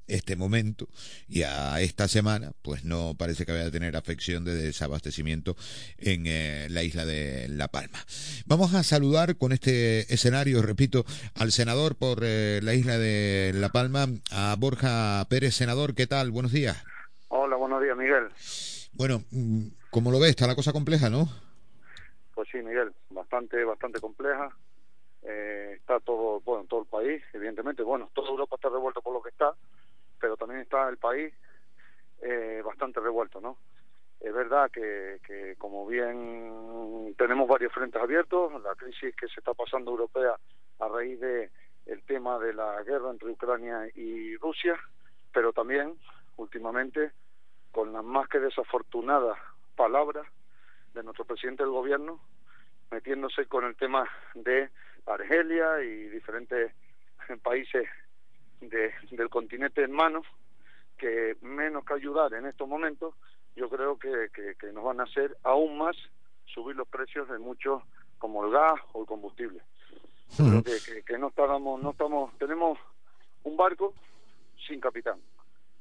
[0.06, 0.88] este momento
[1.28, 5.56] y a esta semana, pues no parece que vaya a tener afección de desabastecimiento
[5.98, 7.98] en eh, la isla de La Palma.
[8.46, 13.70] Vamos a saludar con este escenario, repito, al senador por eh, la isla de La
[13.70, 15.54] Palma, a Borja Pérez.
[15.54, 16.30] Senador, ¿qué tal?
[16.30, 16.82] Buenos días.
[17.28, 18.28] Hola, buenos días, Miguel.
[18.92, 21.28] Bueno, mm, como lo ves, está la cosa compleja, ¿no?
[22.34, 24.50] Pues sí, Miguel, bastante, bastante compleja.
[25.22, 27.82] Eh, está todo, bueno, todo el país, evidentemente.
[27.82, 29.54] Bueno, toda Europa está revuelto por lo que está
[30.22, 31.34] pero también está el país
[32.22, 33.58] eh, bastante revuelto, ¿no?
[34.20, 39.52] Es verdad que, que, como bien tenemos varios frentes abiertos, la crisis que se está
[39.52, 40.36] pasando europea
[40.78, 41.50] a raíz de
[41.86, 44.78] el tema de la guerra entre Ucrania y Rusia,
[45.32, 45.98] pero también
[46.36, 47.10] últimamente
[47.72, 49.36] con las más que desafortunadas
[49.74, 50.28] palabras
[50.94, 52.20] de nuestro presidente del gobierno
[52.92, 54.70] metiéndose con el tema de
[55.06, 56.72] Argelia y diferentes
[57.42, 57.88] países
[58.68, 60.26] del continente en manos,
[60.98, 63.14] que menos que ayudar en estos momentos,
[63.56, 65.96] yo creo que, que, nos van a hacer aún más
[66.46, 67.82] subir los precios de muchos,
[68.18, 69.60] como el gas o el combustible.
[70.36, 72.78] Creo que, que, no estamos, no estamos, tenemos
[73.42, 73.94] un barco
[74.66, 75.18] sin capitán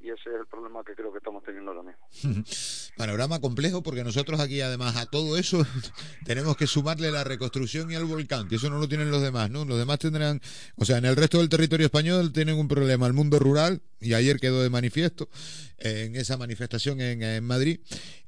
[0.03, 2.43] y ese es el problema que creo que estamos teniendo ahora mismo.
[2.97, 5.65] Panorama complejo porque nosotros aquí además a todo eso
[6.25, 9.49] tenemos que sumarle la reconstrucción y al volcán, que eso no lo tienen los demás,
[9.51, 9.65] ¿no?
[9.65, 10.41] Los demás tendrán,
[10.75, 14.13] o sea, en el resto del territorio español tienen un problema, el mundo rural, y
[14.15, 15.29] ayer quedó de manifiesto
[15.77, 17.79] en esa manifestación en, Madrid,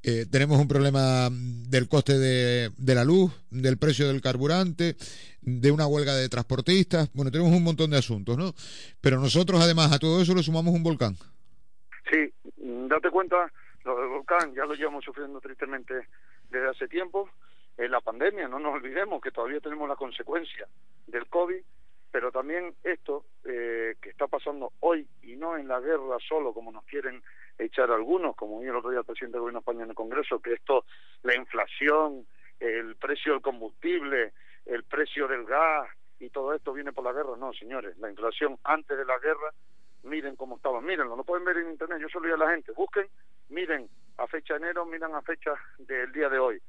[0.01, 4.95] eh, tenemos un problema del coste de, de la luz, del precio del carburante,
[5.41, 8.55] de una huelga de transportistas, bueno, tenemos un montón de asuntos, ¿no?
[9.01, 11.17] Pero nosotros además a todo eso le sumamos un volcán.
[12.09, 13.51] Sí, date cuenta,
[13.83, 16.07] lo del volcán ya lo llevamos sufriendo tristemente
[16.49, 17.29] desde hace tiempo.
[17.77, 20.67] En la pandemia, no nos olvidemos que todavía tenemos la consecuencia
[21.07, 21.61] del COVID,
[22.11, 26.71] pero también esto eh, que está pasando hoy y no en la guerra solo, como
[26.71, 27.23] nos quieren
[27.57, 29.95] echar algunos, como dijo el otro día el presidente del gobierno de España en el
[29.95, 30.85] Congreso, que esto,
[31.23, 32.27] la inflación,
[32.59, 34.33] el precio del combustible,
[34.65, 35.89] el precio del gas
[36.19, 37.35] y todo esto viene por la guerra.
[37.37, 39.51] No, señores, la inflación antes de la guerra
[40.03, 42.71] miren cómo estaban, mírenlo, no pueden ver en internet, yo solo digo a la gente,
[42.73, 43.07] busquen,
[43.49, 46.61] miren a fecha de enero, miren a fecha del día de hoy,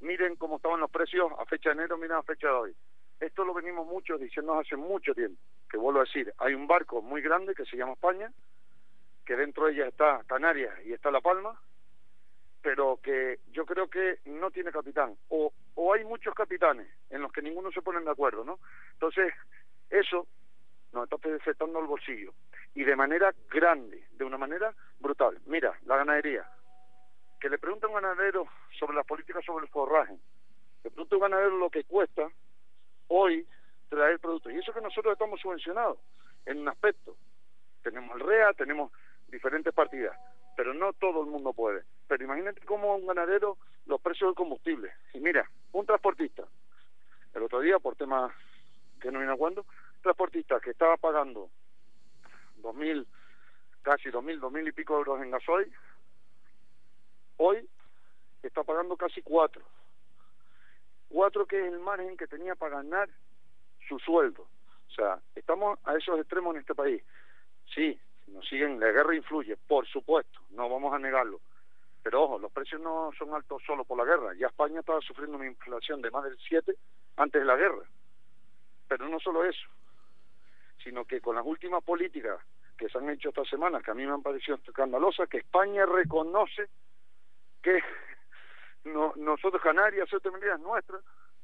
[0.00, 2.76] miren cómo estaban los precios a fecha de enero, miren a fecha de hoy.
[3.18, 5.40] Esto lo venimos muchos diciendo hace mucho tiempo,
[5.70, 8.30] que vuelvo a decir, hay un barco muy grande que se llama España,
[9.24, 11.58] que dentro de ella está Canarias y está La Palma,
[12.62, 17.32] pero que yo creo que no tiene capitán, o, o hay muchos capitanes en los
[17.32, 18.58] que ninguno se ponen de acuerdo, ¿no?
[18.92, 19.32] Entonces,
[19.88, 20.26] eso
[20.92, 22.32] nos está afectando el bolsillo
[22.74, 25.38] y de manera grande, de una manera brutal.
[25.46, 26.46] Mira, la ganadería.
[27.40, 28.46] Que le pregunte a un ganadero
[28.78, 30.16] sobre las políticas sobre el forraje.
[30.84, 32.28] Le pregunte a un ganadero lo que cuesta
[33.08, 33.46] hoy
[33.88, 34.52] traer productos.
[34.52, 35.98] Y eso que nosotros estamos subvencionados
[36.44, 37.16] en un aspecto.
[37.82, 38.92] Tenemos el REA, tenemos
[39.28, 40.16] diferentes partidas,
[40.56, 41.84] pero no todo el mundo puede.
[42.08, 44.92] Pero imagínate cómo un ganadero los precios del combustible.
[45.14, 46.44] Y mira, un transportista,
[47.34, 48.32] el otro día por temas
[49.00, 49.64] que no viene cuando,
[50.06, 51.50] transportista que estaba pagando
[52.58, 53.04] dos mil,
[53.82, 55.68] casi dos mil, dos mil y pico euros en gasoil,
[57.38, 57.68] hoy
[58.40, 59.64] está pagando casi cuatro.
[61.08, 63.08] Cuatro que es el margen que tenía para ganar
[63.88, 64.42] su sueldo.
[64.42, 67.02] O sea, estamos a esos extremos en este país.
[67.74, 67.98] Sí,
[68.28, 71.40] nos siguen, la guerra influye, por supuesto, no vamos a negarlo.
[72.04, 74.34] Pero ojo, los precios no son altos solo por la guerra.
[74.38, 76.76] Ya España estaba sufriendo una inflación de más del 7
[77.16, 77.82] antes de la guerra.
[78.86, 79.68] Pero no solo eso,
[80.86, 82.40] sino que con las últimas políticas
[82.78, 85.84] que se han hecho esta semana, que a mí me han parecido escandalosas, que España
[85.84, 86.68] reconoce
[87.60, 87.82] que
[88.84, 91.00] no, nosotros Canarias, Ceuta es nuestra,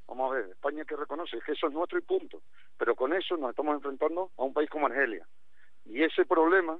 [0.06, 2.40] vamos a ver, España que reconoce que eso es nuestro y punto,
[2.78, 5.26] pero con eso nos estamos enfrentando a un país como Argelia,
[5.86, 6.78] y ese problema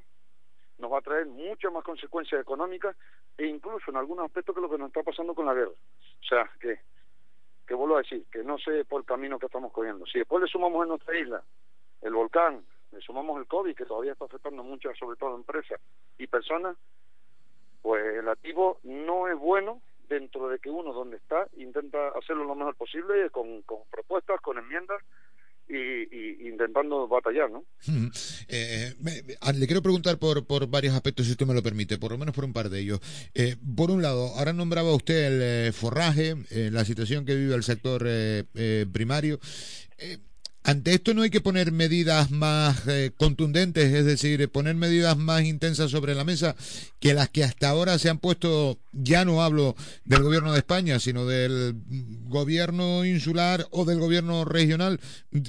[0.78, 2.94] nos va a traer muchas más consecuencias económicas
[3.38, 5.72] e incluso en algunos aspectos que lo que nos está pasando con la guerra.
[5.72, 6.78] O sea, que,
[7.66, 10.06] que vuelvo a decir, que no sé por el camino que estamos cogiendo.
[10.06, 11.42] Si después le sumamos en nuestra isla
[12.02, 15.80] el volcán, le sumamos el COVID, que todavía está afectando muchas, sobre todo empresas
[16.18, 16.76] y personas,
[17.80, 22.54] pues el activo no es bueno dentro de que uno donde está intenta hacerlo lo
[22.54, 25.02] mejor posible con, con propuestas, con enmiendas
[25.68, 27.64] y, intentando batallar, ¿no?
[28.48, 28.94] Eh,
[29.54, 32.34] le quiero preguntar por, por varios aspectos, si usted me lo permite, por lo menos
[32.34, 33.00] por un par de ellos.
[33.34, 36.34] Eh, por un lado, ahora nombraba usted el eh, forraje,
[36.70, 38.06] la situación que vive el sector
[38.92, 39.38] primario.
[40.64, 45.42] Ante esto no hay que poner medidas más eh, contundentes, es decir, poner medidas más
[45.42, 46.54] intensas sobre la mesa
[47.00, 51.00] que las que hasta ahora se han puesto, ya no hablo del gobierno de España,
[51.00, 51.74] sino del
[52.28, 55.00] gobierno insular o del gobierno regional.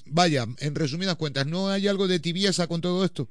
[0.08, 3.28] Vaya, en resumidas cuentas, ¿no hay algo de tibieza con todo esto?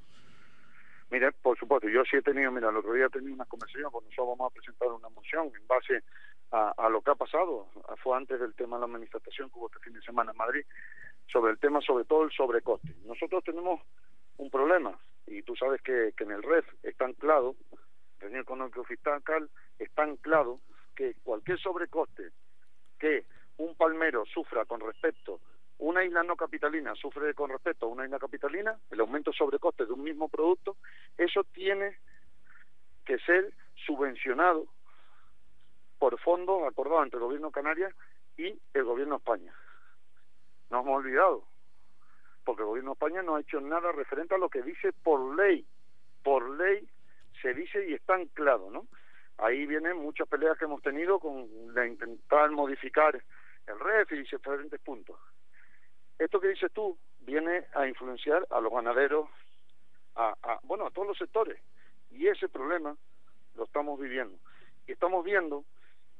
[1.10, 3.90] Mira, por supuesto, yo sí he tenido, mira, el otro día he tenido una conversación,
[3.90, 6.04] con nosotros vamos a presentar una moción en base
[6.52, 7.66] a, a, lo que ha pasado,
[8.04, 10.62] fue antes del tema de la manifestación que hubo este fin de semana en Madrid,
[11.26, 12.94] sobre el tema, sobre todo el sobrecoste.
[13.04, 13.80] Nosotros tenemos
[14.38, 17.56] un problema, y tú sabes que, que en el REF está anclado,
[18.20, 19.48] el económico fiscal
[19.78, 20.60] está anclado
[20.94, 22.30] que cualquier sobrecoste
[22.98, 23.24] que
[23.58, 25.40] un palmero sufra con respecto
[25.82, 29.92] una isla no capitalina sufre con respecto a una isla capitalina, el aumento sobrecoste de
[29.92, 30.76] un mismo producto,
[31.18, 31.96] eso tiene
[33.04, 34.66] que ser subvencionado
[35.98, 37.94] por fondos acordados entre el gobierno de Canarias
[38.36, 39.54] y el gobierno de España.
[40.72, 41.44] No hemos olvidado,
[42.44, 45.36] porque el gobierno de España no ha hecho nada referente a lo que dice por
[45.36, 45.66] ley.
[46.24, 46.88] Por ley
[47.42, 48.86] se dice y está anclado, ¿no?
[49.36, 53.22] Ahí vienen muchas peleas que hemos tenido con la intentar modificar
[53.66, 55.20] el REF y diferentes puntos.
[56.18, 59.28] Esto que dices tú viene a influenciar a los ganaderos,
[60.14, 61.60] a, a, bueno, a todos los sectores.
[62.10, 62.96] Y ese problema
[63.56, 64.38] lo estamos viviendo.
[64.86, 65.66] Y estamos viendo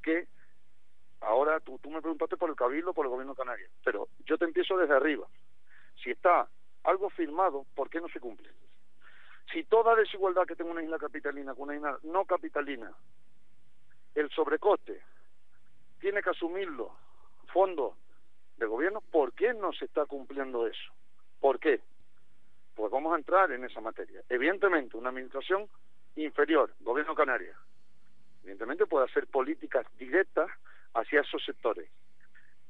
[0.03, 0.28] que
[1.23, 4.45] Ahora tú, tú me preguntaste por el Cabildo, por el Gobierno Canario, pero yo te
[4.45, 5.27] empiezo desde arriba.
[6.03, 6.49] Si está
[6.85, 8.51] algo firmado, ¿por qué no se cumple?
[9.53, 12.93] Si toda desigualdad que tenga una isla capitalina con una isla no capitalina,
[14.14, 15.01] el sobrecoste
[16.01, 16.97] tiene que asumirlo
[17.53, 17.95] fondos
[18.57, 20.93] de gobierno, ¿por qué no se está cumpliendo eso?
[21.41, 21.81] ¿Por qué?
[22.75, 24.23] Pues vamos a entrar en esa materia.
[24.29, 25.68] Evidentemente, una administración
[26.16, 27.57] inferior, gobierno canaria,
[28.43, 30.51] evidentemente puede hacer políticas directas
[30.95, 31.90] hacia esos sectores.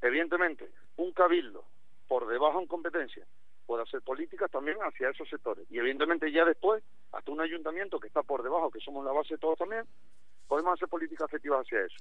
[0.00, 1.64] Evidentemente, un cabildo
[2.08, 3.26] por debajo en competencia
[3.66, 5.66] puede hacer políticas también hacia esos sectores.
[5.70, 9.34] Y evidentemente ya después, hasta un ayuntamiento que está por debajo, que somos la base
[9.34, 9.84] de todos también,
[10.48, 11.96] podemos hacer políticas efectivas hacia eso.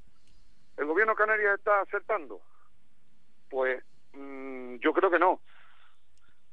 [0.77, 2.41] ¿El gobierno canario está acertando?
[3.49, 5.39] Pues mm, yo creo que no.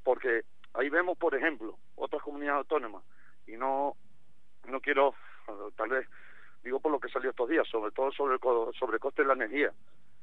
[0.04, 0.42] Porque
[0.74, 3.02] ahí vemos, por ejemplo, otras comunidades autónomas,
[3.46, 3.96] y no,
[4.66, 5.14] no quiero,
[5.76, 6.08] tal vez
[6.62, 8.40] digo por lo que salió estos días, sobre todo sobre el
[8.74, 9.72] sobrecoste de la energía.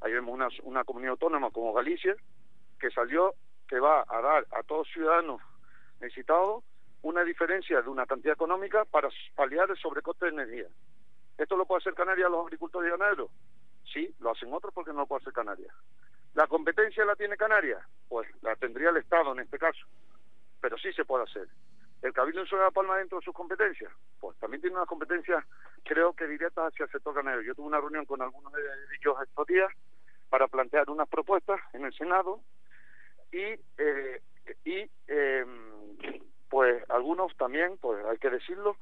[0.00, 2.14] Ahí vemos una, una comunidad autónoma como Galicia,
[2.78, 3.34] que salió,
[3.68, 5.40] que va a dar a todos ciudadanos
[6.00, 6.62] necesitados
[7.02, 10.66] una diferencia de una cantidad económica para paliar el sobrecoste de energía.
[11.38, 13.30] ¿Esto lo puede hacer Canarias los agricultores y ganaderos?
[13.92, 15.74] Sí, lo hacen otros porque no lo puede hacer Canarias.
[16.34, 17.82] ¿La competencia la tiene Canarias?
[18.08, 19.86] Pues la tendría el Estado en este caso,
[20.60, 21.48] pero sí se puede hacer.
[22.02, 23.92] ¿El Cabildo de la Palma dentro de sus competencias?
[24.20, 25.44] Pues también tiene unas competencias,
[25.84, 27.42] creo que directas hacia el sector ganadero.
[27.42, 28.62] Yo tuve una reunión con algunos de
[28.98, 29.72] ellos estos días
[30.28, 32.40] para plantear unas propuestas en el Senado
[33.32, 34.20] y, eh,
[34.64, 35.44] y eh,
[36.48, 38.76] pues algunos también, pues hay que decirlo,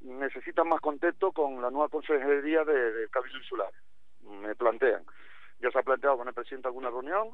[0.00, 3.72] necesitan más contacto con la nueva consejería de, de Cabildo Insular.
[4.22, 5.04] Me plantean.
[5.60, 7.30] Ya se ha planteado con el presidente alguna reunión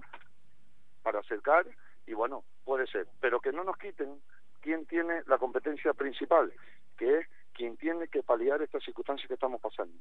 [1.03, 1.67] para acercar
[2.07, 4.21] y bueno, puede ser, pero que no nos quiten
[4.67, 6.53] quién tiene la competencia principal,
[6.99, 9.95] que es quien tiene que paliar estas circunstancias que estamos pasando.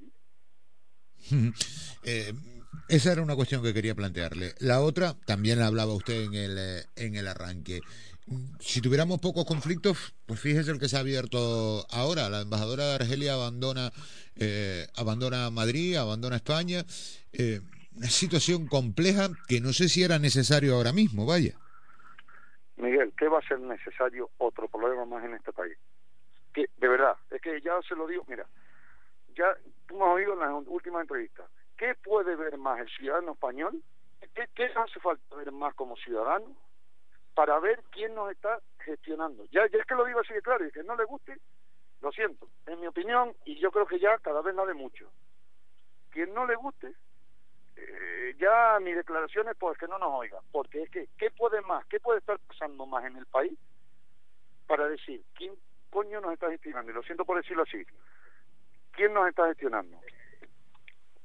[2.08, 2.32] Eh,
[2.88, 4.54] esa era una cuestión que quería plantearle.
[4.60, 7.82] La otra, también la hablaba usted en el, eh, en el arranque.
[8.60, 12.30] Si tuviéramos pocos conflictos, pues fíjese el que se ha abierto ahora.
[12.30, 13.92] La embajadora de Argelia abandona,
[14.36, 16.86] eh, abandona Madrid, abandona España.
[17.34, 17.62] Eh,
[17.96, 21.58] una situación compleja que no sé si era necesario ahora mismo, vaya.
[22.78, 25.78] Miguel, ¿qué va a ser necesario otro problema más en este país?
[26.54, 28.46] Que, de verdad, es que ya se lo digo, mira,
[29.36, 29.56] ya
[29.88, 33.82] tú me has oído en las últimas entrevistas, ¿qué puede ver más el ciudadano español?
[34.34, 36.56] ¿Qué, ¿Qué hace falta ver más como ciudadano
[37.34, 39.46] para ver quién nos está gestionando?
[39.52, 41.38] Ya, ya es que lo digo así de claro, y que no le guste,
[42.02, 45.10] lo siento, en mi opinión, y yo creo que ya cada vez la de mucho.
[46.12, 46.94] Quien no le guste,
[47.76, 51.86] eh, ya mis declaraciones pues que no nos oigan, porque es que, ¿qué puede más?
[51.88, 53.58] ¿Qué puede estar pasando más en el país
[54.68, 55.54] para decir quién
[55.90, 56.92] coño nos está gestionando?
[56.92, 57.86] Y lo siento por decirlo así,
[58.92, 59.98] ¿quién nos está gestionando?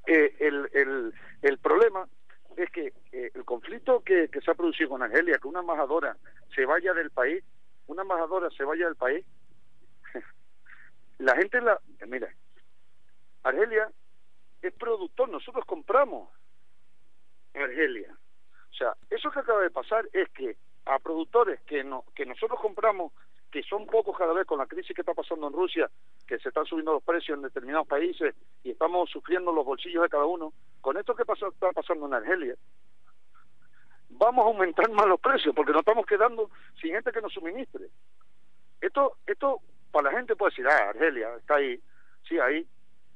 [0.06, 2.08] Eh, el, el, el problema
[2.56, 6.16] es que eh, el conflicto que, que se ha producido con Argelia, que una embajadora
[6.54, 7.44] se vaya del país,
[7.86, 9.24] una embajadora se vaya del país,
[11.18, 11.80] la gente la...
[12.06, 12.28] Mira,
[13.42, 13.90] Argelia
[14.62, 16.28] es productor, nosotros compramos
[17.54, 18.16] Argelia.
[18.70, 22.58] O sea, eso que acaba de pasar es que a productores que no que nosotros
[22.60, 23.12] compramos,
[23.50, 25.90] que son pocos cada vez con la crisis que está pasando en Rusia,
[26.26, 30.08] que se están subiendo los precios en determinados países y estamos sufriendo los bolsillos de
[30.08, 32.54] cada uno, con esto que pasa, está pasando en Argelia,
[34.10, 37.88] vamos a aumentar más los precios porque nos estamos quedando sin gente que nos suministre.
[38.80, 41.80] Esto, esto para la gente puede decir, ah, Argelia está ahí,
[42.28, 42.66] sí, ahí,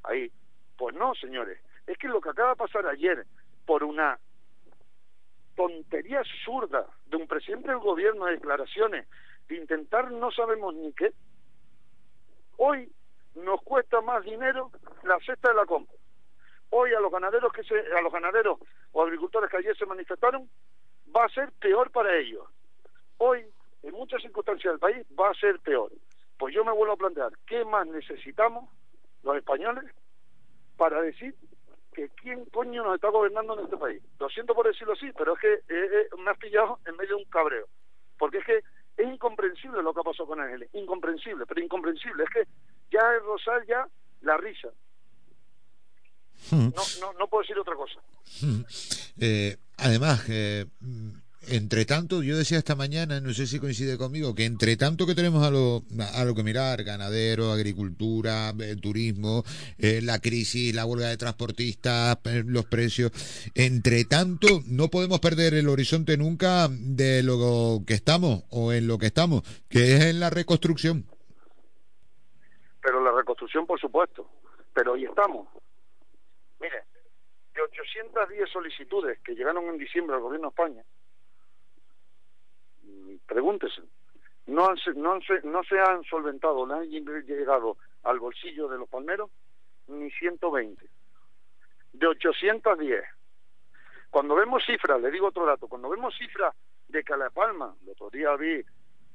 [0.02, 0.30] ahí.
[0.76, 3.24] Pues no, señores, es que lo que acaba de pasar ayer
[3.66, 4.18] por una
[5.54, 9.06] tontería absurda de un presidente del gobierno de declaraciones
[9.48, 11.12] de intentar no sabemos ni qué,
[12.56, 12.90] hoy
[13.34, 14.70] nos cuesta más dinero
[15.02, 15.94] la cesta de la compra.
[16.70, 18.58] Hoy a los ganaderos que se, a los ganaderos
[18.92, 20.48] o agricultores que ayer se manifestaron
[21.14, 22.46] va a ser peor para ellos.
[23.18, 23.44] Hoy,
[23.82, 25.92] en muchas circunstancias del país, va a ser peor.
[26.38, 28.68] Pues yo me vuelvo a plantear, ¿qué más necesitamos
[29.22, 29.84] los españoles
[30.76, 31.34] para decir
[31.94, 34.02] que quién coño nos está gobernando en este país.
[34.18, 37.16] Lo siento por decirlo así, pero es que eh, eh, me has pillado en medio
[37.16, 37.66] de un cabreo.
[38.18, 38.58] Porque es que
[38.96, 42.24] es incomprensible lo que ha pasado con Ángel, incomprensible, pero incomprensible.
[42.24, 42.44] Es que
[42.90, 43.86] ya es rosal ya
[44.20, 44.68] la risa.
[46.52, 48.00] No, no, no puedo decir otra cosa.
[49.20, 50.66] Eh, además, eh,
[51.48, 55.14] entre tanto, yo decía esta mañana, no sé si coincide conmigo, que entre tanto que
[55.14, 55.82] tenemos a lo,
[56.14, 59.44] a lo que mirar, ganadero, agricultura, eh, turismo,
[59.78, 63.12] eh, la crisis, la huelga de transportistas, eh, los precios,
[63.54, 68.98] entre tanto no podemos perder el horizonte nunca de lo que estamos o en lo
[68.98, 71.04] que estamos, que es en la reconstrucción.
[72.82, 74.28] Pero la reconstrucción, por supuesto,
[74.72, 75.48] pero hoy estamos.
[76.60, 76.84] Mire,
[77.54, 80.84] de 810 solicitudes que llegaron en diciembre al gobierno de España,
[83.26, 83.82] pregúntese,
[84.46, 89.30] no, han, no, no se han solventado, no han llegado al bolsillo de los palmeros
[89.88, 90.86] ni 120.
[91.92, 93.04] De 810.
[94.10, 96.54] Cuando vemos cifras, le digo otro dato, cuando vemos cifras
[96.88, 98.64] de que a La Palma, el otro día vi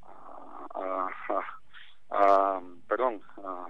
[0.02, 1.10] a,
[2.10, 3.68] a, perdón, a,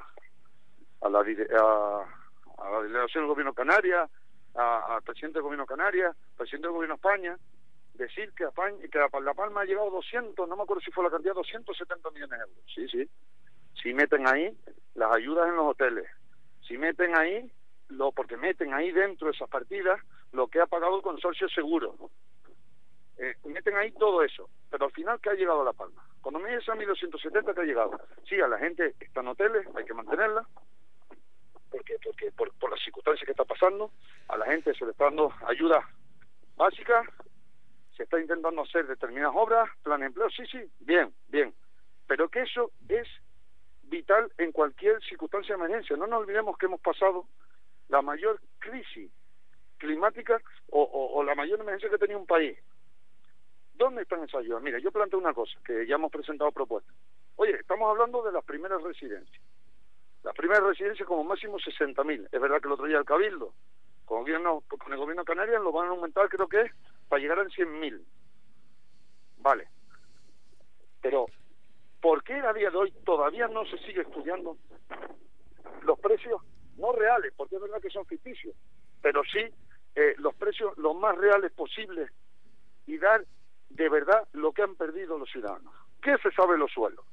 [1.02, 4.10] a, la, a, la delegación del gobierno canaria,
[4.56, 7.38] al presidente del gobierno canaria, presidente del gobierno España,
[8.00, 8.46] decir que,
[8.90, 12.10] que La Palma ha llegado a 200, no me acuerdo si fue la cantidad, 270
[12.12, 12.64] millones de euros.
[12.74, 13.10] Sí, sí.
[13.82, 14.58] Si meten ahí
[14.96, 16.10] las ayudas en los hoteles,
[16.68, 17.52] si meten ahí,
[17.90, 20.00] lo porque meten ahí dentro de esas partidas
[20.32, 21.96] lo que ha pagado el consorcio seguro.
[23.18, 26.06] Eh, meten ahí todo eso, pero al final, ¿qué ha llegado a La Palma?
[26.22, 28.00] Cuando me dice a 1270, ¿qué ha llegado?
[28.28, 30.48] Sí, a la gente está en hoteles, hay que mantenerla,
[31.70, 33.92] porque, porque por, por las circunstancias que está pasando,
[34.30, 35.86] a la gente se le está dando ayuda
[36.56, 37.04] básica,
[38.00, 41.54] se está intentando hacer determinadas obras, plan de empleo, sí, sí, bien, bien,
[42.08, 43.06] pero que eso es
[43.84, 45.98] vital en cualquier circunstancia de emergencia.
[45.98, 47.26] No nos olvidemos que hemos pasado
[47.90, 49.12] la mayor crisis
[49.78, 52.58] climática o, la mayor emergencia que tenía un país.
[53.74, 54.64] ¿Dónde están esas ayudas?
[54.64, 56.96] Mira, yo planteo una cosa, que ya hemos presentado propuestas.
[57.36, 59.44] Oye, estamos hablando de las primeras residencias.
[60.24, 62.30] Las primeras residencias como máximo 60.000.
[62.32, 63.54] Es verdad que el otro día el Cabildo,
[64.10, 66.72] con gobierno, con el gobierno canario, lo van a aumentar, creo que es,
[67.08, 68.04] para llegar a 100.000.
[69.38, 69.70] Vale.
[71.00, 71.28] Pero
[72.02, 74.58] ¿Por qué a día de hoy todavía no se sigue estudiando
[75.84, 76.42] los precios,
[76.78, 78.56] no reales, porque es verdad que son ficticios,
[79.02, 79.42] pero sí
[79.96, 82.10] eh, los precios lo más reales posibles
[82.88, 83.26] y dar
[83.70, 85.74] de verdad lo que han perdido los ciudadanos?
[86.02, 87.06] ¿Qué se sabe de los suelos?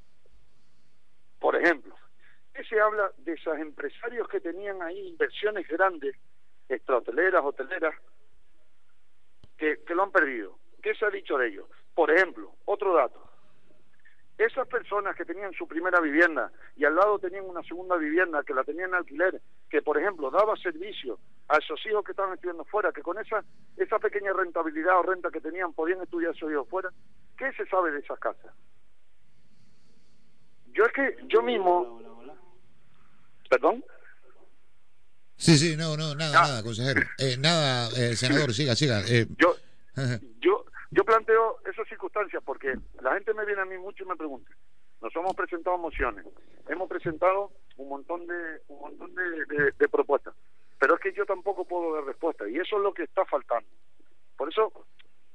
[1.40, 1.94] Por ejemplo,
[2.54, 6.16] ¿qué se habla de esos empresarios que tenían ahí inversiones grandes,
[6.68, 7.94] extrahoteleras, hoteleras,
[9.56, 10.58] que, que lo han perdido?
[10.82, 11.66] ¿Qué se ha dicho de ellos?
[11.94, 13.26] Por ejemplo, otro dato.
[14.38, 18.52] Esas personas que tenían su primera vivienda y al lado tenían una segunda vivienda que
[18.52, 19.40] la tenían en alquiler,
[19.70, 23.42] que por ejemplo daba servicio a esos hijos que estaban estudiando fuera, que con esa,
[23.78, 26.90] esa pequeña rentabilidad o renta que tenían podían estudiar a esos hijos fuera,
[27.38, 28.54] ¿qué se sabe de esas casas?
[30.66, 32.02] Yo es que yo mismo...
[33.48, 33.82] ¿Perdón?
[35.46, 37.02] Sí, sí, no, no, nada, nada, consejero.
[37.18, 39.00] Eh, nada, eh, senador, siga, siga.
[39.08, 39.26] Eh.
[39.38, 39.54] Yo,
[40.40, 44.16] yo, yo planteo esas circunstancias porque la gente me viene a mí mucho y me
[44.16, 44.50] pregunta.
[45.00, 46.24] Nos hemos presentado mociones,
[46.68, 50.34] hemos presentado un montón de un montón de, de- de propuestas,
[50.80, 53.68] pero es que yo tampoco puedo dar respuesta y eso es lo que está faltando.
[54.36, 54.72] Por eso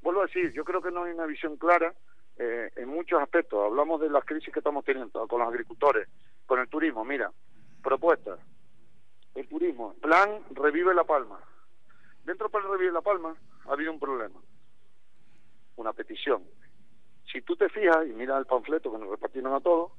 [0.01, 1.93] vuelvo a decir, yo creo que no hay una visión clara
[2.38, 3.64] eh, en muchos aspectos.
[3.64, 6.07] Hablamos de las crisis que estamos teniendo con los agricultores,
[6.47, 7.05] con el turismo.
[7.05, 7.32] Mira,
[7.84, 8.39] propuestas.
[9.36, 11.39] El turismo, plan Revive La Palma.
[12.25, 14.39] Dentro del plan Revive La Palma ha habido un problema,
[15.77, 16.43] una petición.
[17.32, 19.91] Si tú te fijas y miras el panfleto que nos repartieron a todos,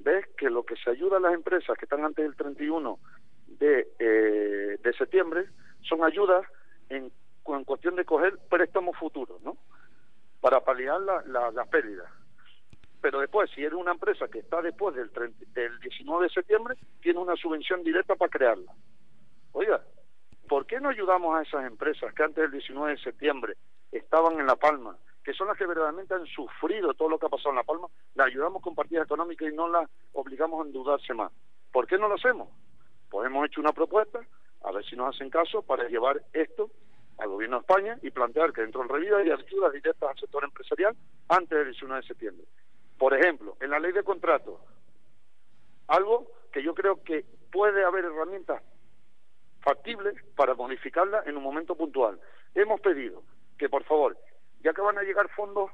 [0.00, 2.98] ves que lo que se ayuda a las empresas que están antes del 31
[3.46, 5.46] de, eh, de septiembre
[5.82, 6.46] son ayudas
[6.88, 7.12] en,
[7.64, 9.56] cuestión de coger préstamos futuros, ¿no?
[10.40, 12.10] Para paliar la- la- las pérdidas.
[13.00, 16.76] Pero después, si eres una empresa que está después del, 30 del 19 de septiembre,
[17.00, 18.72] tiene una subvención directa para crearla.
[19.52, 19.82] Oiga,
[20.48, 23.54] ¿por qué no ayudamos a esas empresas que antes del 19 de septiembre
[23.90, 27.30] estaban en La Palma, que son las que verdaderamente han sufrido todo lo que ha
[27.30, 31.14] pasado en La Palma, las ayudamos con partidas económicas y no las obligamos a endeudarse
[31.14, 31.32] más?
[31.72, 32.48] ¿Por qué no lo hacemos?
[33.08, 34.20] Pues hemos hecho una propuesta,
[34.62, 36.70] a ver si nos hacen caso, para llevar esto
[37.18, 40.44] al gobierno de España y plantear que dentro del Revida hay ayudas directas al sector
[40.44, 40.96] empresarial
[41.28, 42.46] antes del 19 de septiembre.
[43.00, 44.60] Por ejemplo, en la ley de contratos,
[45.88, 48.62] algo que yo creo que puede haber herramientas
[49.62, 52.20] factibles para modificarla en un momento puntual.
[52.54, 53.22] Hemos pedido
[53.56, 54.18] que, por favor,
[54.62, 55.70] ya que van a llegar fondos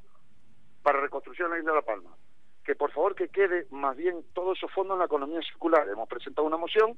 [0.84, 2.16] para reconstrucción de la isla de La Palma,
[2.64, 5.88] que por favor que quede más bien todos esos fondos en la economía circular.
[5.88, 6.96] Hemos presentado una moción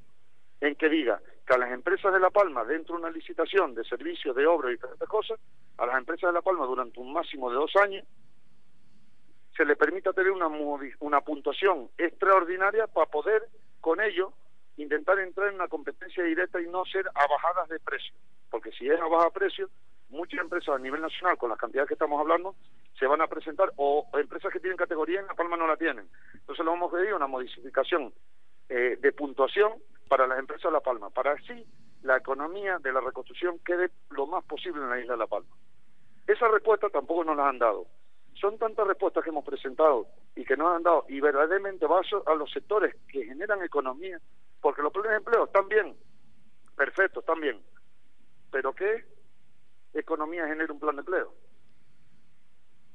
[0.60, 3.82] en que diga que a las empresas de La Palma, dentro de una licitación de
[3.84, 5.40] servicios, de obra y diferentes cosas,
[5.78, 8.06] a las empresas de La Palma durante un máximo de dos años,
[9.59, 10.46] se le permita tener una,
[11.00, 13.42] una puntuación extraordinaria para poder
[13.80, 14.32] con ello
[14.76, 18.14] intentar entrar en una competencia directa y no ser a bajadas de precio.
[18.50, 19.68] Porque si es a baja precio,
[20.11, 22.54] muchas empresas a nivel nacional, con las cantidades que estamos hablando,
[22.96, 26.09] se van a presentar, o empresas que tienen categoría en La Palma no la tienen.
[26.34, 28.14] Entonces le hemos pedido una modificación
[28.68, 29.72] eh, de puntuación
[30.09, 31.66] para las empresas de La Palma, para así
[32.02, 35.50] la economía de la reconstrucción quede lo más posible en la isla de La Palma.
[36.28, 37.88] Esa respuesta tampoco nos la han dado.
[38.41, 42.34] Son tantas respuestas que hemos presentado y que nos han dado, y verdaderamente va a
[42.34, 44.20] los sectores que generan economía,
[44.61, 45.97] porque los planes de empleo están bien,
[46.76, 47.61] perfecto, están bien,
[48.53, 49.05] pero ¿qué
[49.93, 51.34] economía genera un plan de empleo?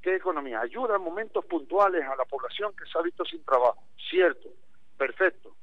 [0.01, 0.61] ¿Qué economía?
[0.61, 4.49] Ayuda en momentos puntuales a la población que se ha visto sin trabajo, cierto,
[4.97, 5.55] perfecto,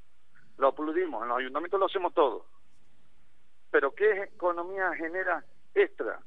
[0.58, 2.44] lo aplaudimos, en los ayuntamientos lo hacemos todo,
[3.70, 5.42] pero ¿qué economía genera
[5.74, 6.20] extra?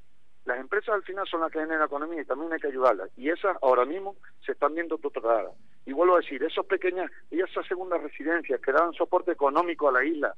[0.45, 3.09] Las empresas al final son las que generan economía y también hay que ayudarlas.
[3.17, 5.53] Y esas ahora mismo se están viendo tuteladas.
[5.85, 9.93] Y vuelvo a decir, esas pequeñas, y esas segundas residencias que dan soporte económico a
[9.93, 10.35] la isla,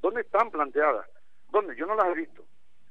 [0.00, 1.06] ¿dónde están planteadas?
[1.50, 1.74] ¿Dónde?
[1.76, 2.44] Yo no las he visto.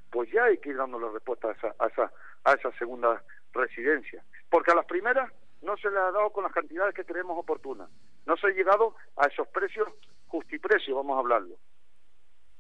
[0.10, 2.12] Pues ya hay que ir dándole respuesta a esa, a esa,
[2.44, 4.24] a esa segunda residencia.
[4.50, 5.32] Porque a las primeras
[5.62, 7.90] no se les ha dado con las cantidades que creemos oportunas.
[8.26, 9.88] No se ha llegado a esos precios
[10.28, 11.56] justiprecios, vamos a hablarlo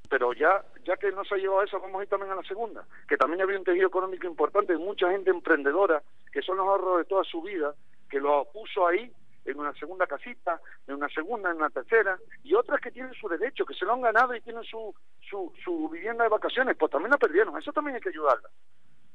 [0.09, 2.43] pero ya ya que no se ha llevado eso, vamos a ir también a la
[2.43, 6.01] segunda, que también había un tejido económico importante, mucha gente emprendedora,
[6.31, 7.73] que son los ahorros de toda su vida,
[8.09, 9.11] que lo puso ahí
[9.45, 13.27] en una segunda casita, en una segunda, en una tercera, y otras que tienen su
[13.27, 16.91] derecho, que se lo han ganado y tienen su, su, su vivienda de vacaciones, pues
[16.91, 18.49] también la perdieron, eso también hay que ayudarla.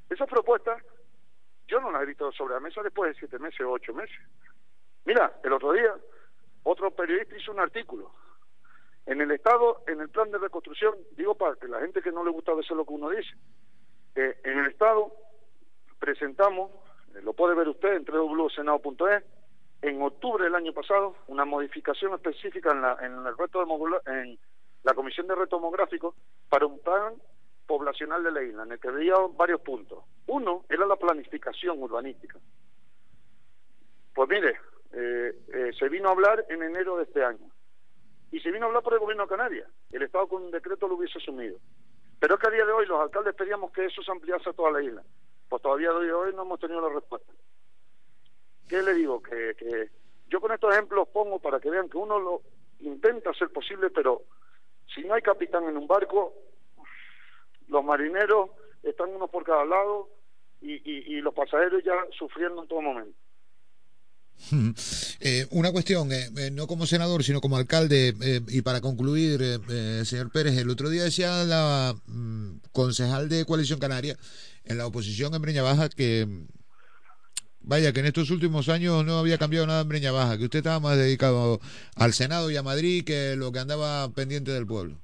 [0.09, 0.83] Esas propuestas,
[1.69, 4.17] yo no las he visto sobre la mesa después de siete meses o ocho meses.
[5.05, 5.95] Mira, el otro día,
[6.65, 8.13] otro periodista hizo un artículo
[9.07, 12.25] en el Estado, en el plan de reconstrucción, digo para que la gente que no
[12.25, 13.35] le gusta veces lo que uno dice,
[14.15, 15.13] eh, en el Estado
[15.99, 16.71] presentamos,
[17.15, 19.25] eh, lo puede ver usted en www.senado.es,
[19.83, 24.39] en octubre del año pasado, una modificación específica en la, en el reto demogra- en
[24.85, 26.15] la Comisión de Reto Demográfico
[26.49, 27.15] para un plan
[27.67, 30.05] poblacional de la isla, en el que veía varios puntos.
[30.27, 32.39] Uno era la planificación urbanística.
[34.15, 34.57] Pues mire,
[34.93, 37.51] eh, se vino a hablar en enero de este año.
[38.33, 39.69] Y se vino a hablar por el gobierno de Canarias.
[39.93, 41.59] El Estado con un decreto lo hubiese asumido.
[42.19, 44.55] Pero es que a día de hoy los alcaldes pedíamos que eso se ampliase a
[44.55, 45.03] toda la isla.
[45.49, 47.31] Pues todavía a día de hoy no hemos tenido la respuesta.
[48.69, 49.23] ¿Qué le digo?
[49.23, 49.91] Que,
[50.29, 52.43] yo con estos ejemplos pongo para que vean que uno lo
[52.81, 54.23] intenta hacer posible, pero
[54.95, 56.33] si no hay capitán en un barco,
[57.69, 58.51] los marineros
[58.83, 60.09] están unos por cada lado
[60.61, 63.22] y los pasajeros ya sufriendo en todo momento.
[65.21, 69.41] Eh, una cuestión, eh, eh, no como senador, sino como alcalde, eh, y para concluir,
[69.43, 74.17] eh, señor Pérez, el otro día decía la mm, concejal de Coalición Canaria
[74.65, 76.27] en la oposición en Breña Baja que,
[77.61, 80.59] vaya, que en estos últimos años no había cambiado nada en Breña Baja, que usted
[80.59, 81.61] estaba más dedicado
[81.97, 84.97] al Senado y a Madrid que lo que andaba pendiente del pueblo.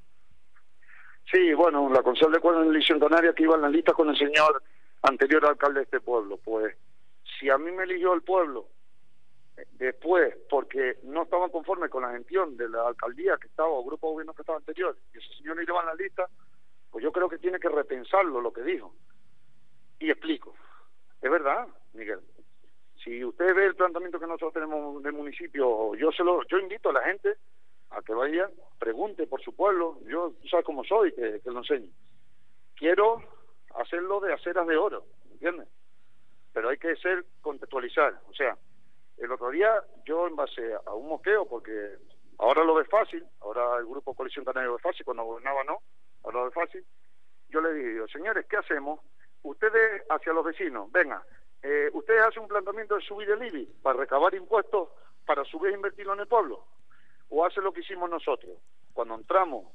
[1.31, 4.63] Sí, bueno, la concejal de Coalición Canaria que iba en la lista con el señor
[5.03, 6.39] anterior alcalde de este pueblo.
[6.43, 6.75] Pues
[7.39, 8.69] si a mí me eligió el pueblo
[9.73, 14.09] después porque no estaban conformes con la gestión de la alcaldía que estaba o grupo
[14.09, 16.29] de gobierno que estaba anterior y ese señor no iba en la lista,
[16.91, 18.95] pues yo creo que tiene que repensarlo lo que dijo.
[19.99, 20.55] Y explico.
[21.21, 22.21] Es verdad, Miguel.
[23.03, 26.91] Si usted ve el planteamiento que nosotros tenemos del municipio, yo se lo, yo invito
[26.91, 27.37] a la gente
[27.91, 31.91] a que vaya, pregunte por su pueblo, yo sabes cómo soy, que, lo enseñe.
[32.75, 33.23] Quiero
[33.75, 35.69] hacerlo de aceras de oro, ¿entiendes?
[36.53, 38.57] Pero hay que ser contextualizar, o sea,
[39.21, 41.97] el otro día yo en base a un moqueo, porque
[42.39, 45.79] ahora lo ve fácil, ahora el grupo Coalición Canaria lo ve fácil, cuando gobernaba no,
[46.25, 46.85] ahora lo ve fácil,
[47.49, 49.01] yo le digo, señores, ¿qué hacemos?
[49.43, 51.23] Ustedes hacia los vecinos, venga,
[51.63, 54.89] eh, ustedes hacen un planteamiento de subir el IBI para recabar impuestos
[55.27, 56.65] para subir e invertirlo en el pueblo,
[57.29, 58.57] o hacen lo que hicimos nosotros.
[58.95, 59.67] Cuando entramos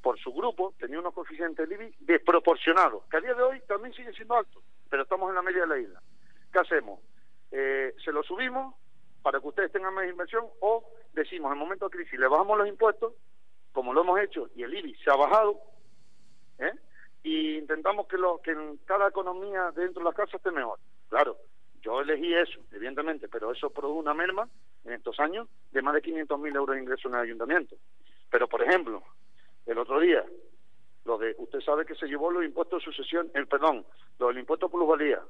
[0.00, 3.92] por su grupo, tenía unos coeficientes del IBI desproporcionados, que a día de hoy también
[3.92, 6.02] siguen siendo altos, pero estamos en la media de la isla.
[6.50, 7.00] ¿Qué hacemos?
[7.50, 8.74] Eh, se lo subimos
[9.22, 12.68] para que ustedes tengan más inversión o decimos en momento de crisis le bajamos los
[12.68, 13.14] impuestos
[13.72, 15.60] como lo hemos hecho y el IBI se ha bajado
[16.58, 16.72] ¿eh?
[17.22, 20.78] y intentamos que, lo, que en cada economía dentro de la casa esté mejor.
[21.08, 21.36] Claro
[21.80, 24.48] yo elegí eso evidentemente pero eso produjo una merma
[24.84, 27.76] en estos años de más de 500 mil euros de ingresos en el ayuntamiento.
[28.30, 29.02] Pero por ejemplo
[29.66, 30.24] el otro día
[31.04, 33.84] lo de usted sabe que se llevó los impuestos de sucesión el perdón
[34.18, 35.22] lo del impuesto plusvalía.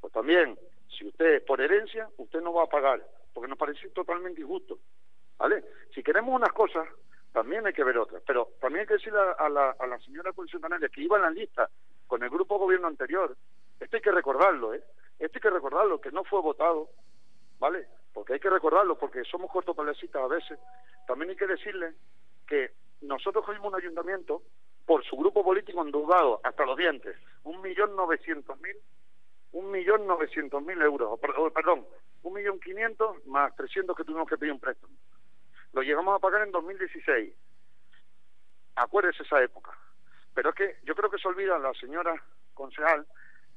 [0.00, 0.58] Pues también
[0.96, 4.78] si usted es por herencia, usted no va a pagar, porque nos parece totalmente injusto.
[5.38, 5.64] ¿Vale?
[5.94, 6.86] Si queremos unas cosas,
[7.32, 8.22] también hay que ver otras.
[8.26, 11.22] Pero también hay que decirle a, la, a la señora Coalición Canaria que iba en
[11.22, 11.70] la lista
[12.06, 13.36] con el grupo gobierno anterior,
[13.78, 14.82] esto hay que recordarlo, ¿eh?
[15.18, 16.88] Esto hay que recordarlo, que no fue votado,
[17.58, 17.86] ¿vale?
[18.12, 20.58] Porque hay que recordarlo, porque somos cortoplacistas a veces.
[21.06, 21.94] También hay que decirle
[22.46, 22.72] que
[23.02, 24.42] nosotros cogimos un ayuntamiento
[24.84, 28.76] por su grupo político endeudado hasta los dientes, un millón novecientos mil
[29.52, 31.86] un millón novecientos mil euros, perdón,
[32.22, 34.94] un millón quinientos más trescientos que tuvimos que pedir un préstamo.
[35.72, 37.34] Lo llegamos a pagar en 2016.
[38.76, 39.72] Acuérdese esa época.
[40.34, 42.14] Pero es que yo creo que se olvida la señora
[42.54, 43.06] concejal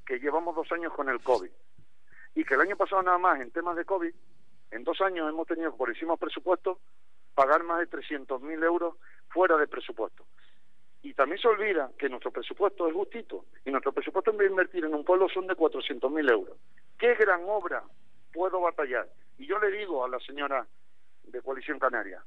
[0.06, 1.52] que llevamos dos años con el COVID
[2.36, 4.14] y que el año pasado nada más en temas de COVID,
[4.72, 6.80] en dos años hemos tenido, por hicimos presupuesto,
[7.36, 8.96] pagar más de trescientos mil euros
[9.30, 10.26] fuera de presupuesto.
[11.04, 14.52] Y también se olvida que nuestro presupuesto es justito y nuestro presupuesto en vez de
[14.54, 16.58] invertir en un pueblo son de 400 mil euros.
[16.98, 17.84] ¿Qué gran obra
[18.32, 19.10] puedo batallar?
[19.38, 20.66] Y yo le digo a la señora
[21.26, 22.24] de Coalición Canaria,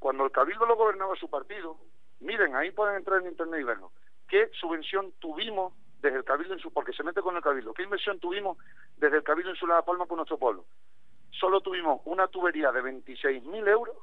[0.00, 1.76] cuando el Cabildo lo gobernaba su partido,
[2.18, 3.92] miren, ahí pueden entrar en internet y verlo,
[4.28, 7.84] ¿qué subvención tuvimos desde el Cabildo en su, porque se mete con el Cabildo, qué
[7.84, 8.58] inversión tuvimos
[8.96, 10.64] desde el Cabildo en su La Palma con nuestro pueblo?
[11.30, 13.96] Solo tuvimos una tubería de 26 mil euros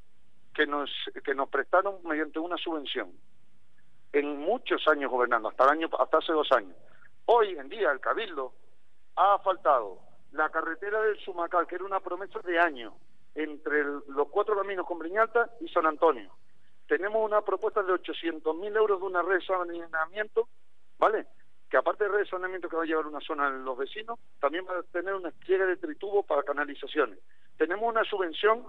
[0.54, 0.90] que nos,
[1.26, 3.12] que nos prestaron mediante una subvención
[4.14, 6.76] en muchos años gobernando, hasta, el año, hasta hace dos años.
[7.26, 8.54] Hoy en día el Cabildo
[9.16, 10.00] ha asfaltado
[10.32, 12.94] la carretera del Sumacal, que era una promesa de año,
[13.36, 16.32] entre los cuatro caminos con Briñalta y San Antonio.
[16.88, 20.48] Tenemos una propuesta de 800.000 euros de una red de saneamiento,
[20.98, 21.28] ¿vale?
[21.70, 24.20] Que aparte de red de saneamiento que va a llevar una zona en los vecinos,
[24.40, 27.20] también va a tener una despliegue de tritubo para canalizaciones.
[27.58, 28.66] Tenemos una subvención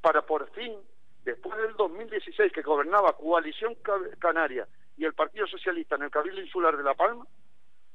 [0.00, 0.78] para por fin
[1.24, 3.76] después del 2016 que gobernaba Coalición
[4.18, 7.26] Canaria y el Partido Socialista en el Cabildo Insular de La Palma,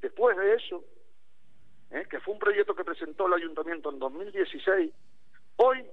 [0.01, 0.83] después de eso,
[1.91, 2.05] ¿eh?
[2.09, 4.91] que fue un proyecto que presentó el Ayuntamiento en 2016,
[5.57, 5.85] hoy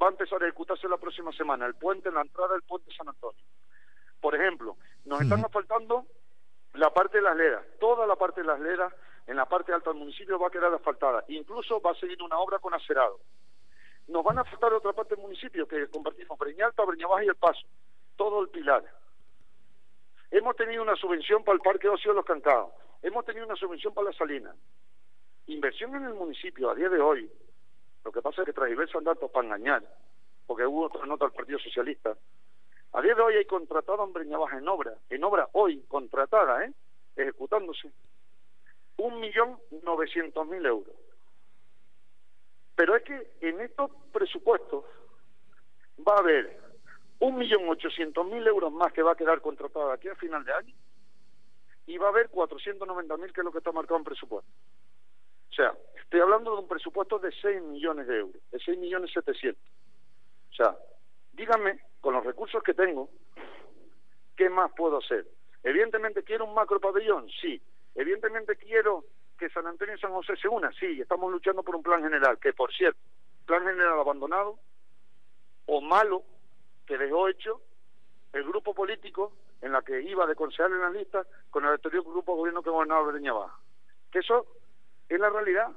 [0.00, 2.94] va a empezar a ejecutarse la próxima semana el puente en la entrada del puente
[2.96, 3.42] San Antonio.
[4.20, 6.06] Por ejemplo, nos están asfaltando
[6.74, 8.92] la parte de las leras, toda la parte de las leras
[9.26, 12.38] en la parte alta del municipio va a quedar asfaltada, incluso va a seguir una
[12.38, 13.20] obra con acerado
[14.08, 17.66] nos van a faltar otra parte del municipio que compartimos, Breñalta, Breñabaja y El Paso,
[18.16, 18.84] todo el pilar.
[20.30, 22.72] Hemos tenido una subvención para el Parque Ocio de los Cancados,
[23.02, 24.54] hemos tenido una subvención para la Salina.
[25.46, 27.30] Inversión en el municipio a día de hoy,
[28.04, 29.84] Lo que pasa es que transversan datos para engañar,
[30.46, 32.16] porque hubo otra nota del Partido Socialista.
[32.94, 36.72] A día de hoy hay contratado en Breñabaja en obra, en obra hoy, contratada, ¿eh?
[37.16, 37.92] ejecutándose,
[38.96, 40.94] un millón novecientos mil euros.
[42.74, 44.84] Pero es que en estos presupuestos
[46.06, 46.60] va a haber
[47.20, 50.52] un millón ochocientos mil euros más que va a quedar contratado aquí a final de
[50.52, 50.74] año
[51.86, 54.50] y va a haber cuatrocientos noventa mil que es lo que está marcado en presupuesto.
[55.50, 59.10] O sea, estoy hablando de un presupuesto de 6 millones de euros, de 6 millones
[59.12, 59.62] 700.
[60.50, 60.76] O sea,
[61.32, 63.10] díganme, con los recursos que tengo,
[64.36, 65.26] ¿qué más puedo hacer?
[65.62, 67.60] Evidentemente quiero un macro pabellón, sí.
[67.94, 69.04] Evidentemente quiero
[69.42, 71.00] que San Antonio y San José se unan, sí.
[71.00, 73.00] Estamos luchando por un plan general, que por cierto,
[73.44, 74.56] plan general abandonado
[75.66, 76.22] o malo
[76.86, 77.60] que dejó hecho
[78.32, 82.04] el grupo político en la que iba de concejal en la lista con el anterior
[82.04, 83.58] grupo de gobierno que gobernaba Breña Baja.
[84.12, 84.46] Que eso
[85.08, 85.72] es la realidad.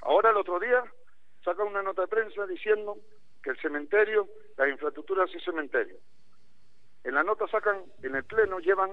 [0.00, 0.82] Ahora el otro día
[1.44, 2.96] saca una nota de prensa diciendo
[3.42, 5.98] que el cementerio, la infraestructura es el cementerio.
[7.04, 8.92] En la nota sacan, en el pleno llevan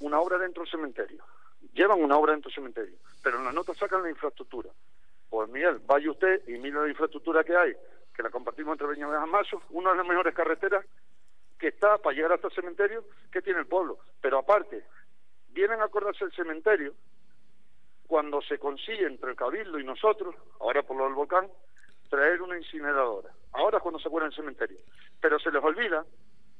[0.00, 1.24] una obra dentro del cementerio.
[1.72, 4.70] Llevan una obra dentro del cementerio, pero en la nota sacan la infraestructura.
[5.28, 7.74] Pues Miguel, vaya usted y mire la infraestructura que hay,
[8.14, 10.84] que la compartimos entre Beñameja y Mazo, una de las mejores carreteras
[11.58, 13.98] que está para llegar hasta el cementerio que tiene el pueblo.
[14.20, 14.84] Pero aparte,
[15.50, 16.94] vienen a acordarse el cementerio
[18.06, 21.48] cuando se consigue entre el Cabildo y nosotros, ahora por lo del volcán,
[22.08, 23.30] traer una incineradora.
[23.52, 24.78] Ahora es cuando se acuerdan el cementerio.
[25.20, 26.04] Pero se les olvida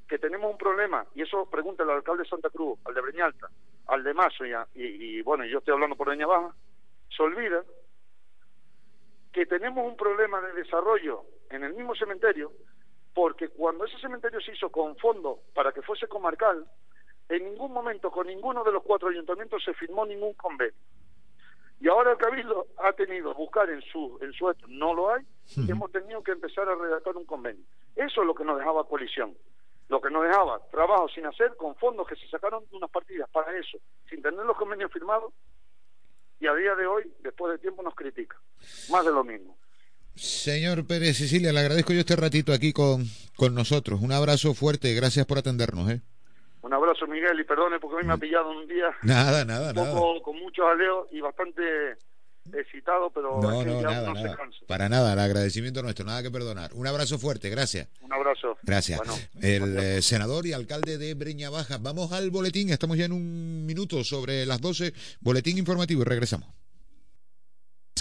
[0.09, 3.49] que tenemos un problema, y eso pregunta al alcalde de Santa Cruz, al de Breñalta,
[3.87, 6.55] al de Mazo, y, y, bueno, yo estoy hablando por Breña Baja,
[7.15, 7.63] se olvida
[9.33, 12.53] que tenemos un problema de desarrollo en el mismo cementerio,
[13.15, 16.65] porque cuando ese cementerio se hizo con fondo para que fuese comarcal,
[17.29, 20.75] en ningún momento con ninguno de los cuatro ayuntamientos se firmó ningún convenio.
[21.81, 25.25] Y ahora el Cabildo ha tenido buscar en su en su no lo hay,
[25.57, 27.65] y hemos tenido que empezar a redactar un convenio.
[27.95, 29.37] Eso es lo que nos dejaba coalición,
[29.89, 33.29] lo que nos dejaba trabajo sin hacer con fondos que se sacaron de unas partidas
[33.31, 33.79] para eso,
[34.09, 35.33] sin tener los convenios firmados,
[36.41, 38.37] y a día de hoy, después de tiempo, nos critica.
[38.91, 39.57] Más de lo mismo.
[40.15, 43.05] Señor Pérez Cecilia, le agradezco yo este ratito aquí con,
[43.37, 44.01] con nosotros.
[44.01, 45.91] Un abrazo fuerte, gracias por atendernos.
[45.91, 46.01] ¿eh?
[46.63, 49.75] Un abrazo, Miguel, y perdone porque hoy me ha pillado un día nada, nada, un
[49.75, 51.97] poco con mucho jaleo y bastante
[52.55, 54.59] excitado, pero no, no, ya nada, se cansa.
[54.67, 56.73] Para nada, el agradecimiento nuestro, nada que perdonar.
[56.75, 57.89] Un abrazo fuerte, gracias.
[58.01, 58.57] Un abrazo.
[58.63, 58.99] Gracias.
[58.99, 61.79] Bueno, el eh, senador y alcalde de Breña Baja.
[61.79, 64.93] Vamos al boletín, estamos ya en un minuto sobre las 12.
[65.21, 66.58] Boletín informativo y regresamos.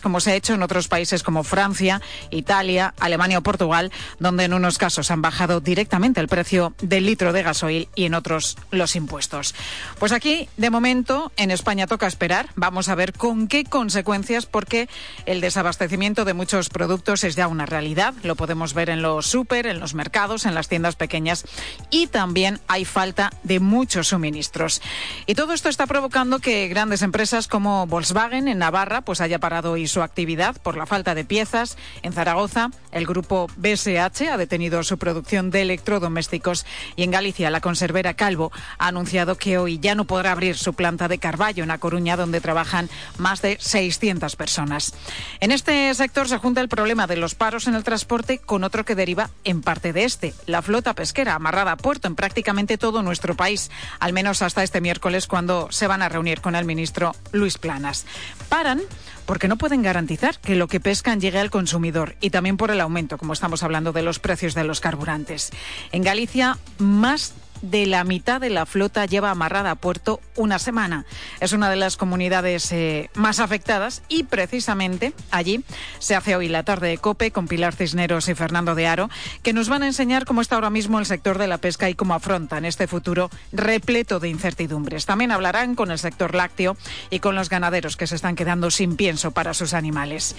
[0.02, 4.54] Como se ha hecho en otros países como Francia, Italia, Alemania o Portugal, donde en
[4.54, 8.96] unos casos han bajado directamente el precio del litro de gasoil y en otros los
[8.96, 9.56] impuestos.
[10.00, 12.50] Pues aquí, de momento, en España toca esperar.
[12.56, 14.90] Vamos a ver con qué consecuencias, porque
[15.26, 18.14] el desabastecimiento de muchos productos es ya una realidad.
[18.24, 21.46] Lo podemos ver en los súper, en los mercados, en las tiendas pequeñas
[21.90, 24.82] y también hay falta de muchos suministros.
[25.26, 29.78] Y todo esto está provocando que grandes empresas como Volkswagen en Navarra pues haya parado
[29.88, 31.78] su actividad por la falta de piezas.
[32.02, 36.66] En Zaragoza, el grupo BSH ha detenido su producción de electrodomésticos
[36.96, 40.74] y en Galicia, la conservera Calvo ha anunciado que hoy ya no podrá abrir su
[40.74, 44.94] planta de Carballo en A Coruña, donde trabajan más de 600 personas.
[45.40, 48.86] En este sector se junta el problema de los paros en el transporte con otro
[48.86, 53.04] que deriva en parte de este, la flota pesquera amarrada a puerto en prácticamente todo
[53.04, 53.70] nuestro país,
[54.00, 58.06] al menos hasta este miércoles cuando se van a reunir con el ministro Luis Planas.
[58.50, 58.82] Paran
[59.28, 62.82] porque no pueden garantizar que lo que pescan llegue al consumidor y también por el
[62.82, 65.52] aumento, como estamos hablando, de los precios de los carburantes.
[65.92, 71.06] En Galicia, más de la mitad de la flota lleva amarrada a puerto una semana.
[71.40, 75.64] Es una de las comunidades eh, más afectadas y precisamente allí
[76.00, 79.10] se hace hoy la tarde de COPE con Pilar Cisneros y Fernando de Aro,
[79.44, 81.96] que nos van a enseñar cómo está ahora mismo el sector de la pesca y
[81.96, 85.06] cómo afrontan este futuro repleto de incertidumbres.
[85.06, 86.78] También hablarán con el sector lácteo
[87.10, 90.36] y con los ganaderos que se están quedando sin pienso para sus animales.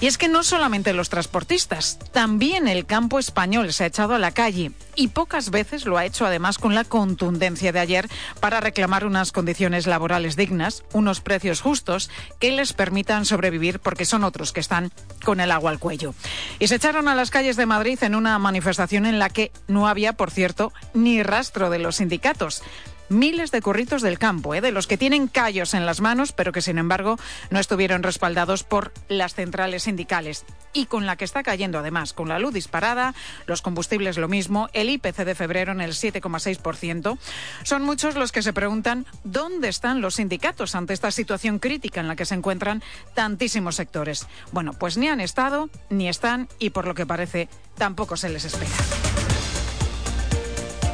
[0.00, 4.18] Y es que no solamente los transportistas, también el campo español se ha echado a
[4.18, 8.08] la calle y pocas veces lo ha hecho además con la contundencia de ayer
[8.40, 14.24] para reclamar unas condiciones laborales dignas, unos precios justos que les permitan sobrevivir porque son
[14.24, 14.90] otros que están
[15.22, 16.14] con el agua al cuello.
[16.58, 19.86] Y se echaron a las calles de Madrid en una manifestación en la que no
[19.86, 22.62] había, por cierto, ni rastro de los sindicatos.
[23.10, 24.62] Miles de curritos del campo, ¿eh?
[24.62, 27.18] de los que tienen callos en las manos, pero que sin embargo
[27.50, 30.46] no estuvieron respaldados por las centrales sindicales.
[30.72, 33.14] Y con la que está cayendo además, con la luz disparada,
[33.46, 37.18] los combustibles lo mismo, el IPC de febrero en el 7,6%.
[37.64, 42.08] Son muchos los que se preguntan dónde están los sindicatos ante esta situación crítica en
[42.08, 42.82] la que se encuentran
[43.14, 44.28] tantísimos sectores.
[44.52, 48.44] Bueno, pues ni han estado, ni están y por lo que parece tampoco se les
[48.44, 49.09] espera.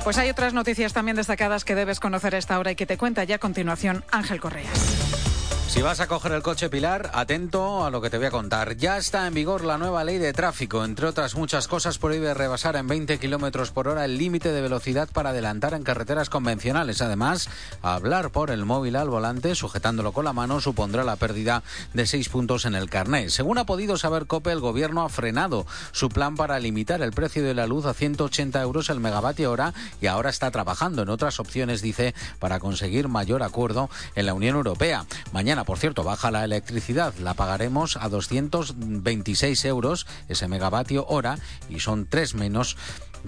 [0.07, 3.25] Pues hay otras noticias también destacadas que debes conocer esta hora y que te cuenta
[3.25, 5.26] ya a continuación Ángel Correas.
[5.69, 8.77] Si vas a coger el coche Pilar, atento a lo que te voy a contar.
[8.77, 10.85] Ya está en vigor la nueva ley de tráfico.
[10.85, 15.09] Entre otras muchas cosas, prohíbe rebasar en 20 kilómetros por hora el límite de velocidad
[15.13, 17.03] para adelantar en carreteras convencionales.
[17.03, 17.51] Además,
[17.83, 21.63] hablar por el móvil al volante, sujetándolo con la mano, supondrá la pérdida
[21.93, 23.29] de seis puntos en el carnet.
[23.31, 27.43] Según ha podido saber COPE, el gobierno ha frenado su plan para limitar el precio
[27.43, 31.39] de la luz a 180 euros el megavatio hora y ahora está trabajando en otras
[31.41, 35.05] opciones, dice, para conseguir mayor acuerdo en la Unión Europea.
[35.33, 41.39] Mañana por cierto, baja la electricidad, la pagaremos a 226 euros ese megavatio hora
[41.69, 42.77] y son tres menos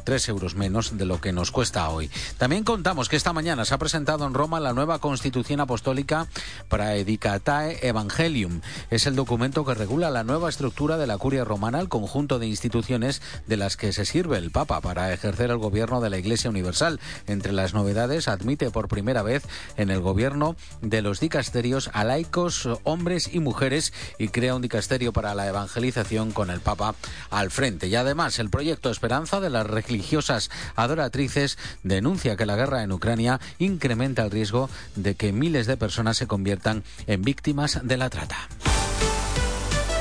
[0.05, 2.11] 3 euros menos de lo que nos cuesta hoy.
[2.39, 6.27] También contamos que esta mañana se ha presentado en Roma la nueva Constitución Apostólica
[6.69, 8.61] para Edicatae Evangelium.
[8.91, 12.47] Es el documento que regula la nueva estructura de la curia romana, el conjunto de
[12.47, 16.51] instituciones de las que se sirve el Papa para ejercer el gobierno de la Iglesia
[16.51, 17.01] Universal.
[17.27, 19.45] Entre las novedades, admite por primera vez
[19.77, 25.13] en el gobierno de los dicasterios a laicos, hombres y mujeres y crea un dicasterio
[25.13, 26.95] para la evangelización con el Papa
[27.31, 27.89] al frente.
[27.89, 33.41] Y además, el proyecto Esperanza de la religiosas adoratrices denuncia que la guerra en Ucrania
[33.59, 38.49] incrementa el riesgo de que miles de personas se conviertan en víctimas de la trata.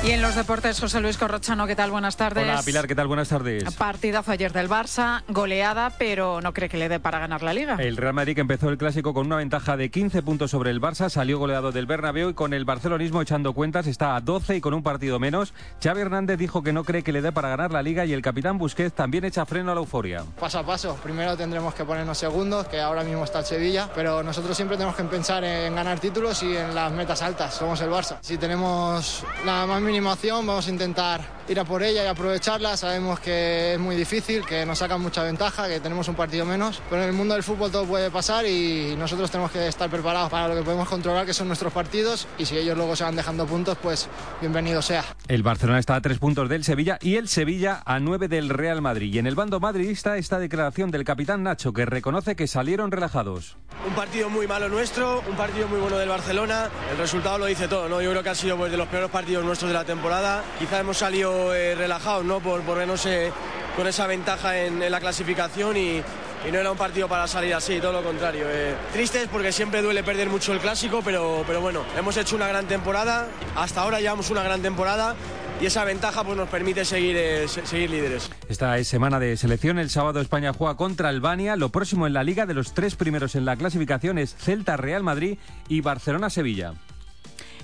[0.04, 1.90] Y en los deportes, José Luis Corrochano, ¿qué tal?
[1.90, 2.44] Buenas tardes.
[2.44, 3.08] Hola Pilar, ¿qué tal?
[3.08, 3.64] Buenas tardes.
[3.74, 7.76] Partidazo ayer del Barça, goleada, pero no cree que le dé para ganar la liga.
[7.78, 10.80] El Real Madrid que empezó el clásico con una ventaja de 15 puntos sobre el
[10.80, 14.60] Barça, salió goleado del Bernabéu y con el barcelonismo echando cuentas está a 12 y
[14.60, 15.52] con un partido menos.
[15.82, 18.22] Xavi Hernández dijo que no cree que le dé para ganar la liga y el
[18.22, 20.22] capitán Busquets también echa freno a la euforia.
[20.38, 24.22] Paso a paso, primero tendremos que ponernos segundos, que ahora mismo está el Sevilla, pero
[24.22, 27.90] nosotros siempre tenemos que pensar en ganar títulos y en las metas altas, somos el
[27.90, 28.18] Barça.
[28.20, 32.76] Si tenemos la más mínima opción, vamos a intentar ir a por ella y aprovecharla.
[32.76, 36.82] Sabemos que es muy difícil, que nos sacan mucha ventaja, que tenemos un partido menos,
[36.90, 40.30] pero en el mundo del fútbol todo puede pasar y nosotros tenemos que estar preparados
[40.30, 43.16] para lo que podemos controlar, que son nuestros partidos, y si ellos luego se van
[43.16, 44.10] dejando puntos, pues
[44.42, 45.02] bienvenido sea.
[45.26, 48.82] El Barcelona está a tres puntos del Sevilla y el Sevilla a nueve del Real
[48.82, 49.14] Madrid.
[49.14, 53.56] Y en el bando madridista esta declaración del capitán Nacho, que reconoce que salieron relajados.
[53.86, 56.68] Un partido muy malo nuestro, un partido muy bueno del Barcelona.
[56.90, 58.02] El resultado lo dice todo, ¿no?
[58.02, 60.42] Yo creo que ha sido pues, de los peores partidos nuestros de la temporada.
[60.58, 62.40] Quizá hemos salido eh, relajados, ¿no?
[62.40, 63.32] Por, por no sé,
[63.76, 66.02] con esa ventaja en, en la clasificación y,
[66.46, 68.46] y no era un partido para salir así, todo lo contrario.
[68.48, 68.74] Eh.
[68.92, 72.66] Tristes porque siempre duele perder mucho el clásico, pero, pero bueno, hemos hecho una gran
[72.66, 75.16] temporada, hasta ahora llevamos una gran temporada
[75.60, 78.30] y esa ventaja pues, nos permite seguir, eh, seguir líderes.
[78.48, 82.22] Esta es semana de selección, el sábado España juega contra Albania, lo próximo en la
[82.22, 86.74] liga de los tres primeros en la clasificación es Celta Real Madrid y Barcelona Sevilla.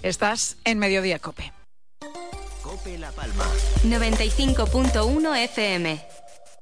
[0.02, 1.52] Estás en Mediodía Cope.
[2.84, 3.44] Cope La Palma.
[3.84, 6.04] 95.1 FM.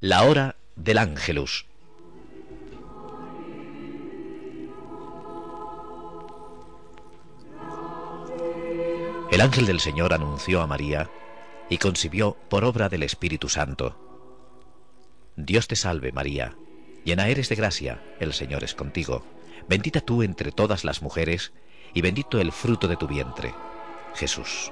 [0.01, 1.66] La hora del Ángelus.
[9.33, 11.11] El ángel del Señor anunció a María
[11.68, 13.97] y concibió por obra del Espíritu Santo.
[15.35, 16.57] Dios te salve María,
[17.05, 19.25] llena eres de gracia, el Señor es contigo.
[19.68, 21.53] Bendita tú entre todas las mujeres,
[21.95, 23.55] y bendito el fruto de tu vientre,
[24.14, 24.70] Jesús.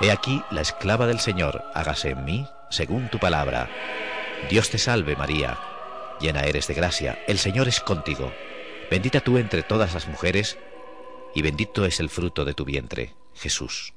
[0.00, 3.68] He aquí la esclava del Señor, hágase en mí según tu palabra.
[4.48, 5.58] Dios te salve María,
[6.20, 8.32] llena eres de gracia, el Señor es contigo.
[8.90, 10.56] Bendita tú entre todas las mujeres,
[11.34, 13.92] y bendito es el fruto de tu vientre, Jesús.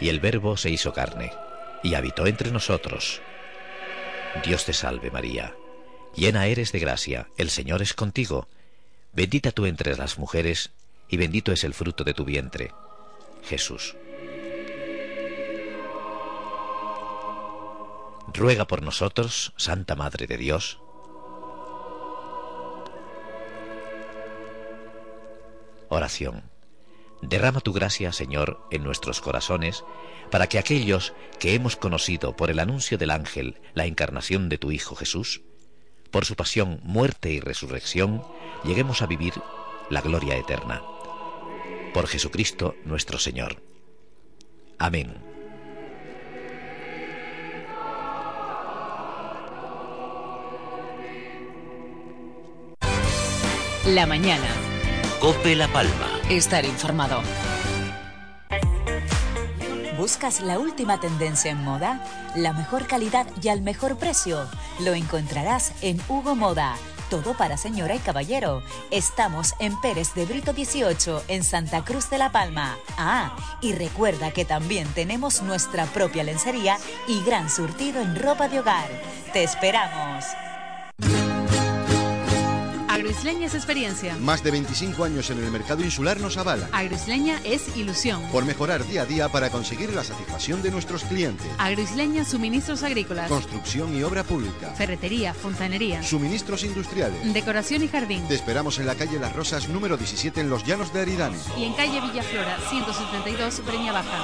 [0.00, 1.32] Y el Verbo se hizo carne,
[1.84, 3.22] y habitó entre nosotros.
[4.44, 5.54] Dios te salve María,
[6.16, 8.48] llena eres de gracia, el Señor es contigo.
[9.12, 10.72] Bendita tú entre las mujeres,
[11.08, 12.72] y bendito es el fruto de tu vientre,
[13.44, 13.96] Jesús.
[18.32, 20.80] Ruega por nosotros, Santa Madre de Dios.
[25.88, 26.50] Oración.
[27.22, 29.84] Derrama tu gracia, Señor, en nuestros corazones,
[30.30, 34.72] para que aquellos que hemos conocido por el anuncio del ángel la encarnación de tu
[34.72, 35.42] Hijo Jesús,
[36.14, 38.22] por su pasión, muerte y resurrección,
[38.62, 39.34] lleguemos a vivir
[39.90, 40.80] la gloria eterna.
[41.92, 43.60] Por Jesucristo nuestro Señor.
[44.78, 45.12] Amén.
[53.86, 54.46] La mañana.
[55.18, 56.20] Cope La Palma.
[56.30, 57.22] Estar informado.
[60.04, 61.98] ¿Buscas la última tendencia en moda?
[62.36, 64.46] La mejor calidad y al mejor precio.
[64.80, 66.76] Lo encontrarás en Hugo Moda.
[67.08, 68.62] Todo para señora y caballero.
[68.90, 72.76] Estamos en Pérez de Brito 18, en Santa Cruz de la Palma.
[72.98, 76.76] Ah, y recuerda que también tenemos nuestra propia lencería
[77.08, 78.90] y gran surtido en ropa de hogar.
[79.32, 80.26] ¡Te esperamos!
[83.04, 84.16] Agroisleña es experiencia.
[84.16, 86.70] Más de 25 años en el mercado insular nos avala.
[86.72, 88.22] Agroisleña es ilusión.
[88.32, 91.46] Por mejorar día a día para conseguir la satisfacción de nuestros clientes.
[91.58, 93.28] Agroisleña suministros agrícolas.
[93.28, 94.70] Construcción y obra pública.
[94.70, 96.02] Ferretería, fontanería.
[96.02, 97.34] Suministros industriales.
[97.34, 98.26] Decoración y jardín.
[98.26, 101.36] Te esperamos en la calle Las Rosas número 17 en los Llanos de Aridane.
[101.58, 104.18] Y en calle Villaflora 172 Breña Baja.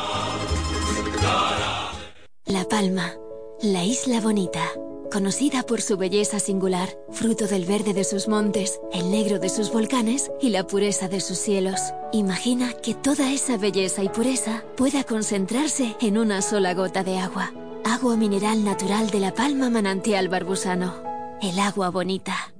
[2.47, 3.12] La Palma,
[3.61, 4.62] la isla bonita.
[5.11, 9.73] Conocida por su belleza singular, fruto del verde de sus montes, el negro de sus
[9.73, 11.81] volcanes y la pureza de sus cielos.
[12.13, 17.53] Imagina que toda esa belleza y pureza pueda concentrarse en una sola gota de agua.
[17.85, 21.03] Agua mineral natural de la Palma Manantial Barbusano.
[21.43, 22.53] El agua bonita.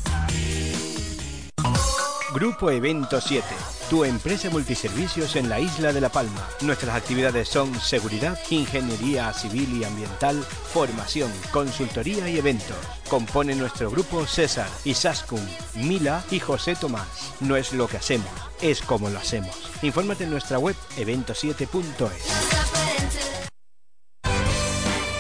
[2.34, 3.44] Grupo Evento 7,
[3.90, 6.48] tu empresa multiservicios en la isla de La Palma.
[6.62, 12.78] Nuestras actividades son seguridad, ingeniería civil y ambiental, formación, consultoría y eventos.
[13.10, 15.42] Compone nuestro grupo César, Isaskun,
[15.76, 17.34] Mila y José Tomás.
[17.40, 18.30] No es lo que hacemos,
[18.62, 19.56] es como lo hacemos.
[19.82, 22.60] Infórmate en nuestra web evento7.es.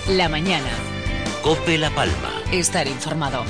[0.09, 0.69] La mañana.
[1.43, 2.43] Cope La Palma.
[2.51, 3.43] Estar informado.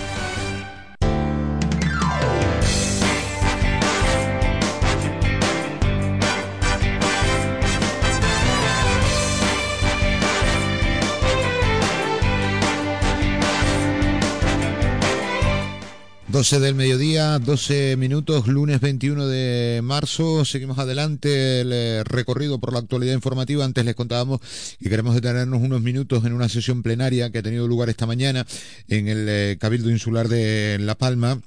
[16.40, 20.46] Doce del mediodía, 12 minutos, lunes 21 de marzo.
[20.46, 23.66] Seguimos adelante el eh, recorrido por la actualidad informativa.
[23.66, 24.40] Antes les contábamos
[24.80, 28.48] que queremos detenernos unos minutos en una sesión plenaria que ha tenido lugar esta mañana
[28.88, 31.42] en el eh, Cabildo Insular de La Palma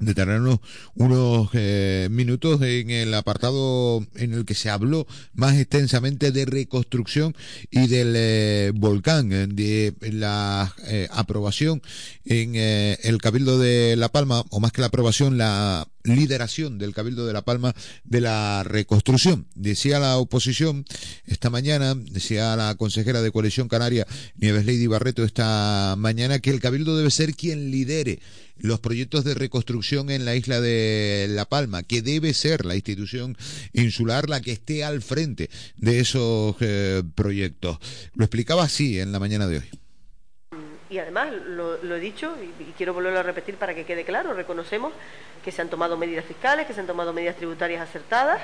[0.00, 0.58] detenernos
[0.94, 7.36] unos eh, minutos en el apartado en el que se habló más extensamente de reconstrucción
[7.70, 11.82] y del eh, volcán, de la eh, aprobación
[12.24, 17.26] en el Cabildo de La Palma, o más que la aprobación, la lideración del Cabildo
[17.26, 17.74] de La Palma
[18.04, 19.46] de la reconstrucción.
[19.54, 20.84] Decía la oposición
[21.26, 26.60] esta mañana, decía la consejera de Coalición Canaria, Nieves Lady Barreto, esta mañana, que el
[26.60, 28.20] Cabildo debe ser quien lidere
[28.56, 33.36] los proyectos de reconstrucción en la isla de La Palma, que debe ser la institución
[33.72, 37.78] insular la que esté al frente de esos eh, proyectos.
[38.14, 39.79] Lo explicaba así en la mañana de hoy.
[40.90, 44.34] Y además, lo, he dicho y, y quiero volverlo a repetir para que quede claro,
[44.34, 44.92] reconocemos
[45.44, 48.42] que se han tomado medidas fiscales, que se han tomado medidas tributarias acertadas,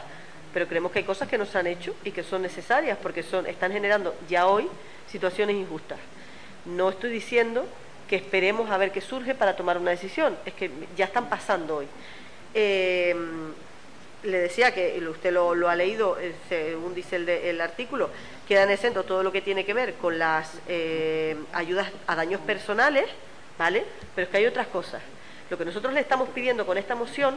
[0.55, 3.23] pero creemos que hay cosas que no se han hecho y que son necesarias porque
[3.23, 4.69] son, están generando ya hoy
[5.11, 5.99] situaciones injustas.
[6.65, 7.67] No estoy diciendo
[8.09, 11.77] que esperemos a ver qué surge para tomar una decisión, es que ya están pasando
[11.77, 11.87] hoy.
[12.55, 13.15] Eh,
[14.27, 18.11] le decía que usted lo, ha leído, eh, según dice el, de, el artículo,
[18.47, 23.07] quedan exentos todo lo que tiene que ver con las eh, ayudas a daños personales,
[23.59, 23.85] ¿vale?
[24.15, 25.03] Pero es que hay otras cosas.
[25.49, 27.37] Lo que nosotros le estamos pidiendo con esta moción.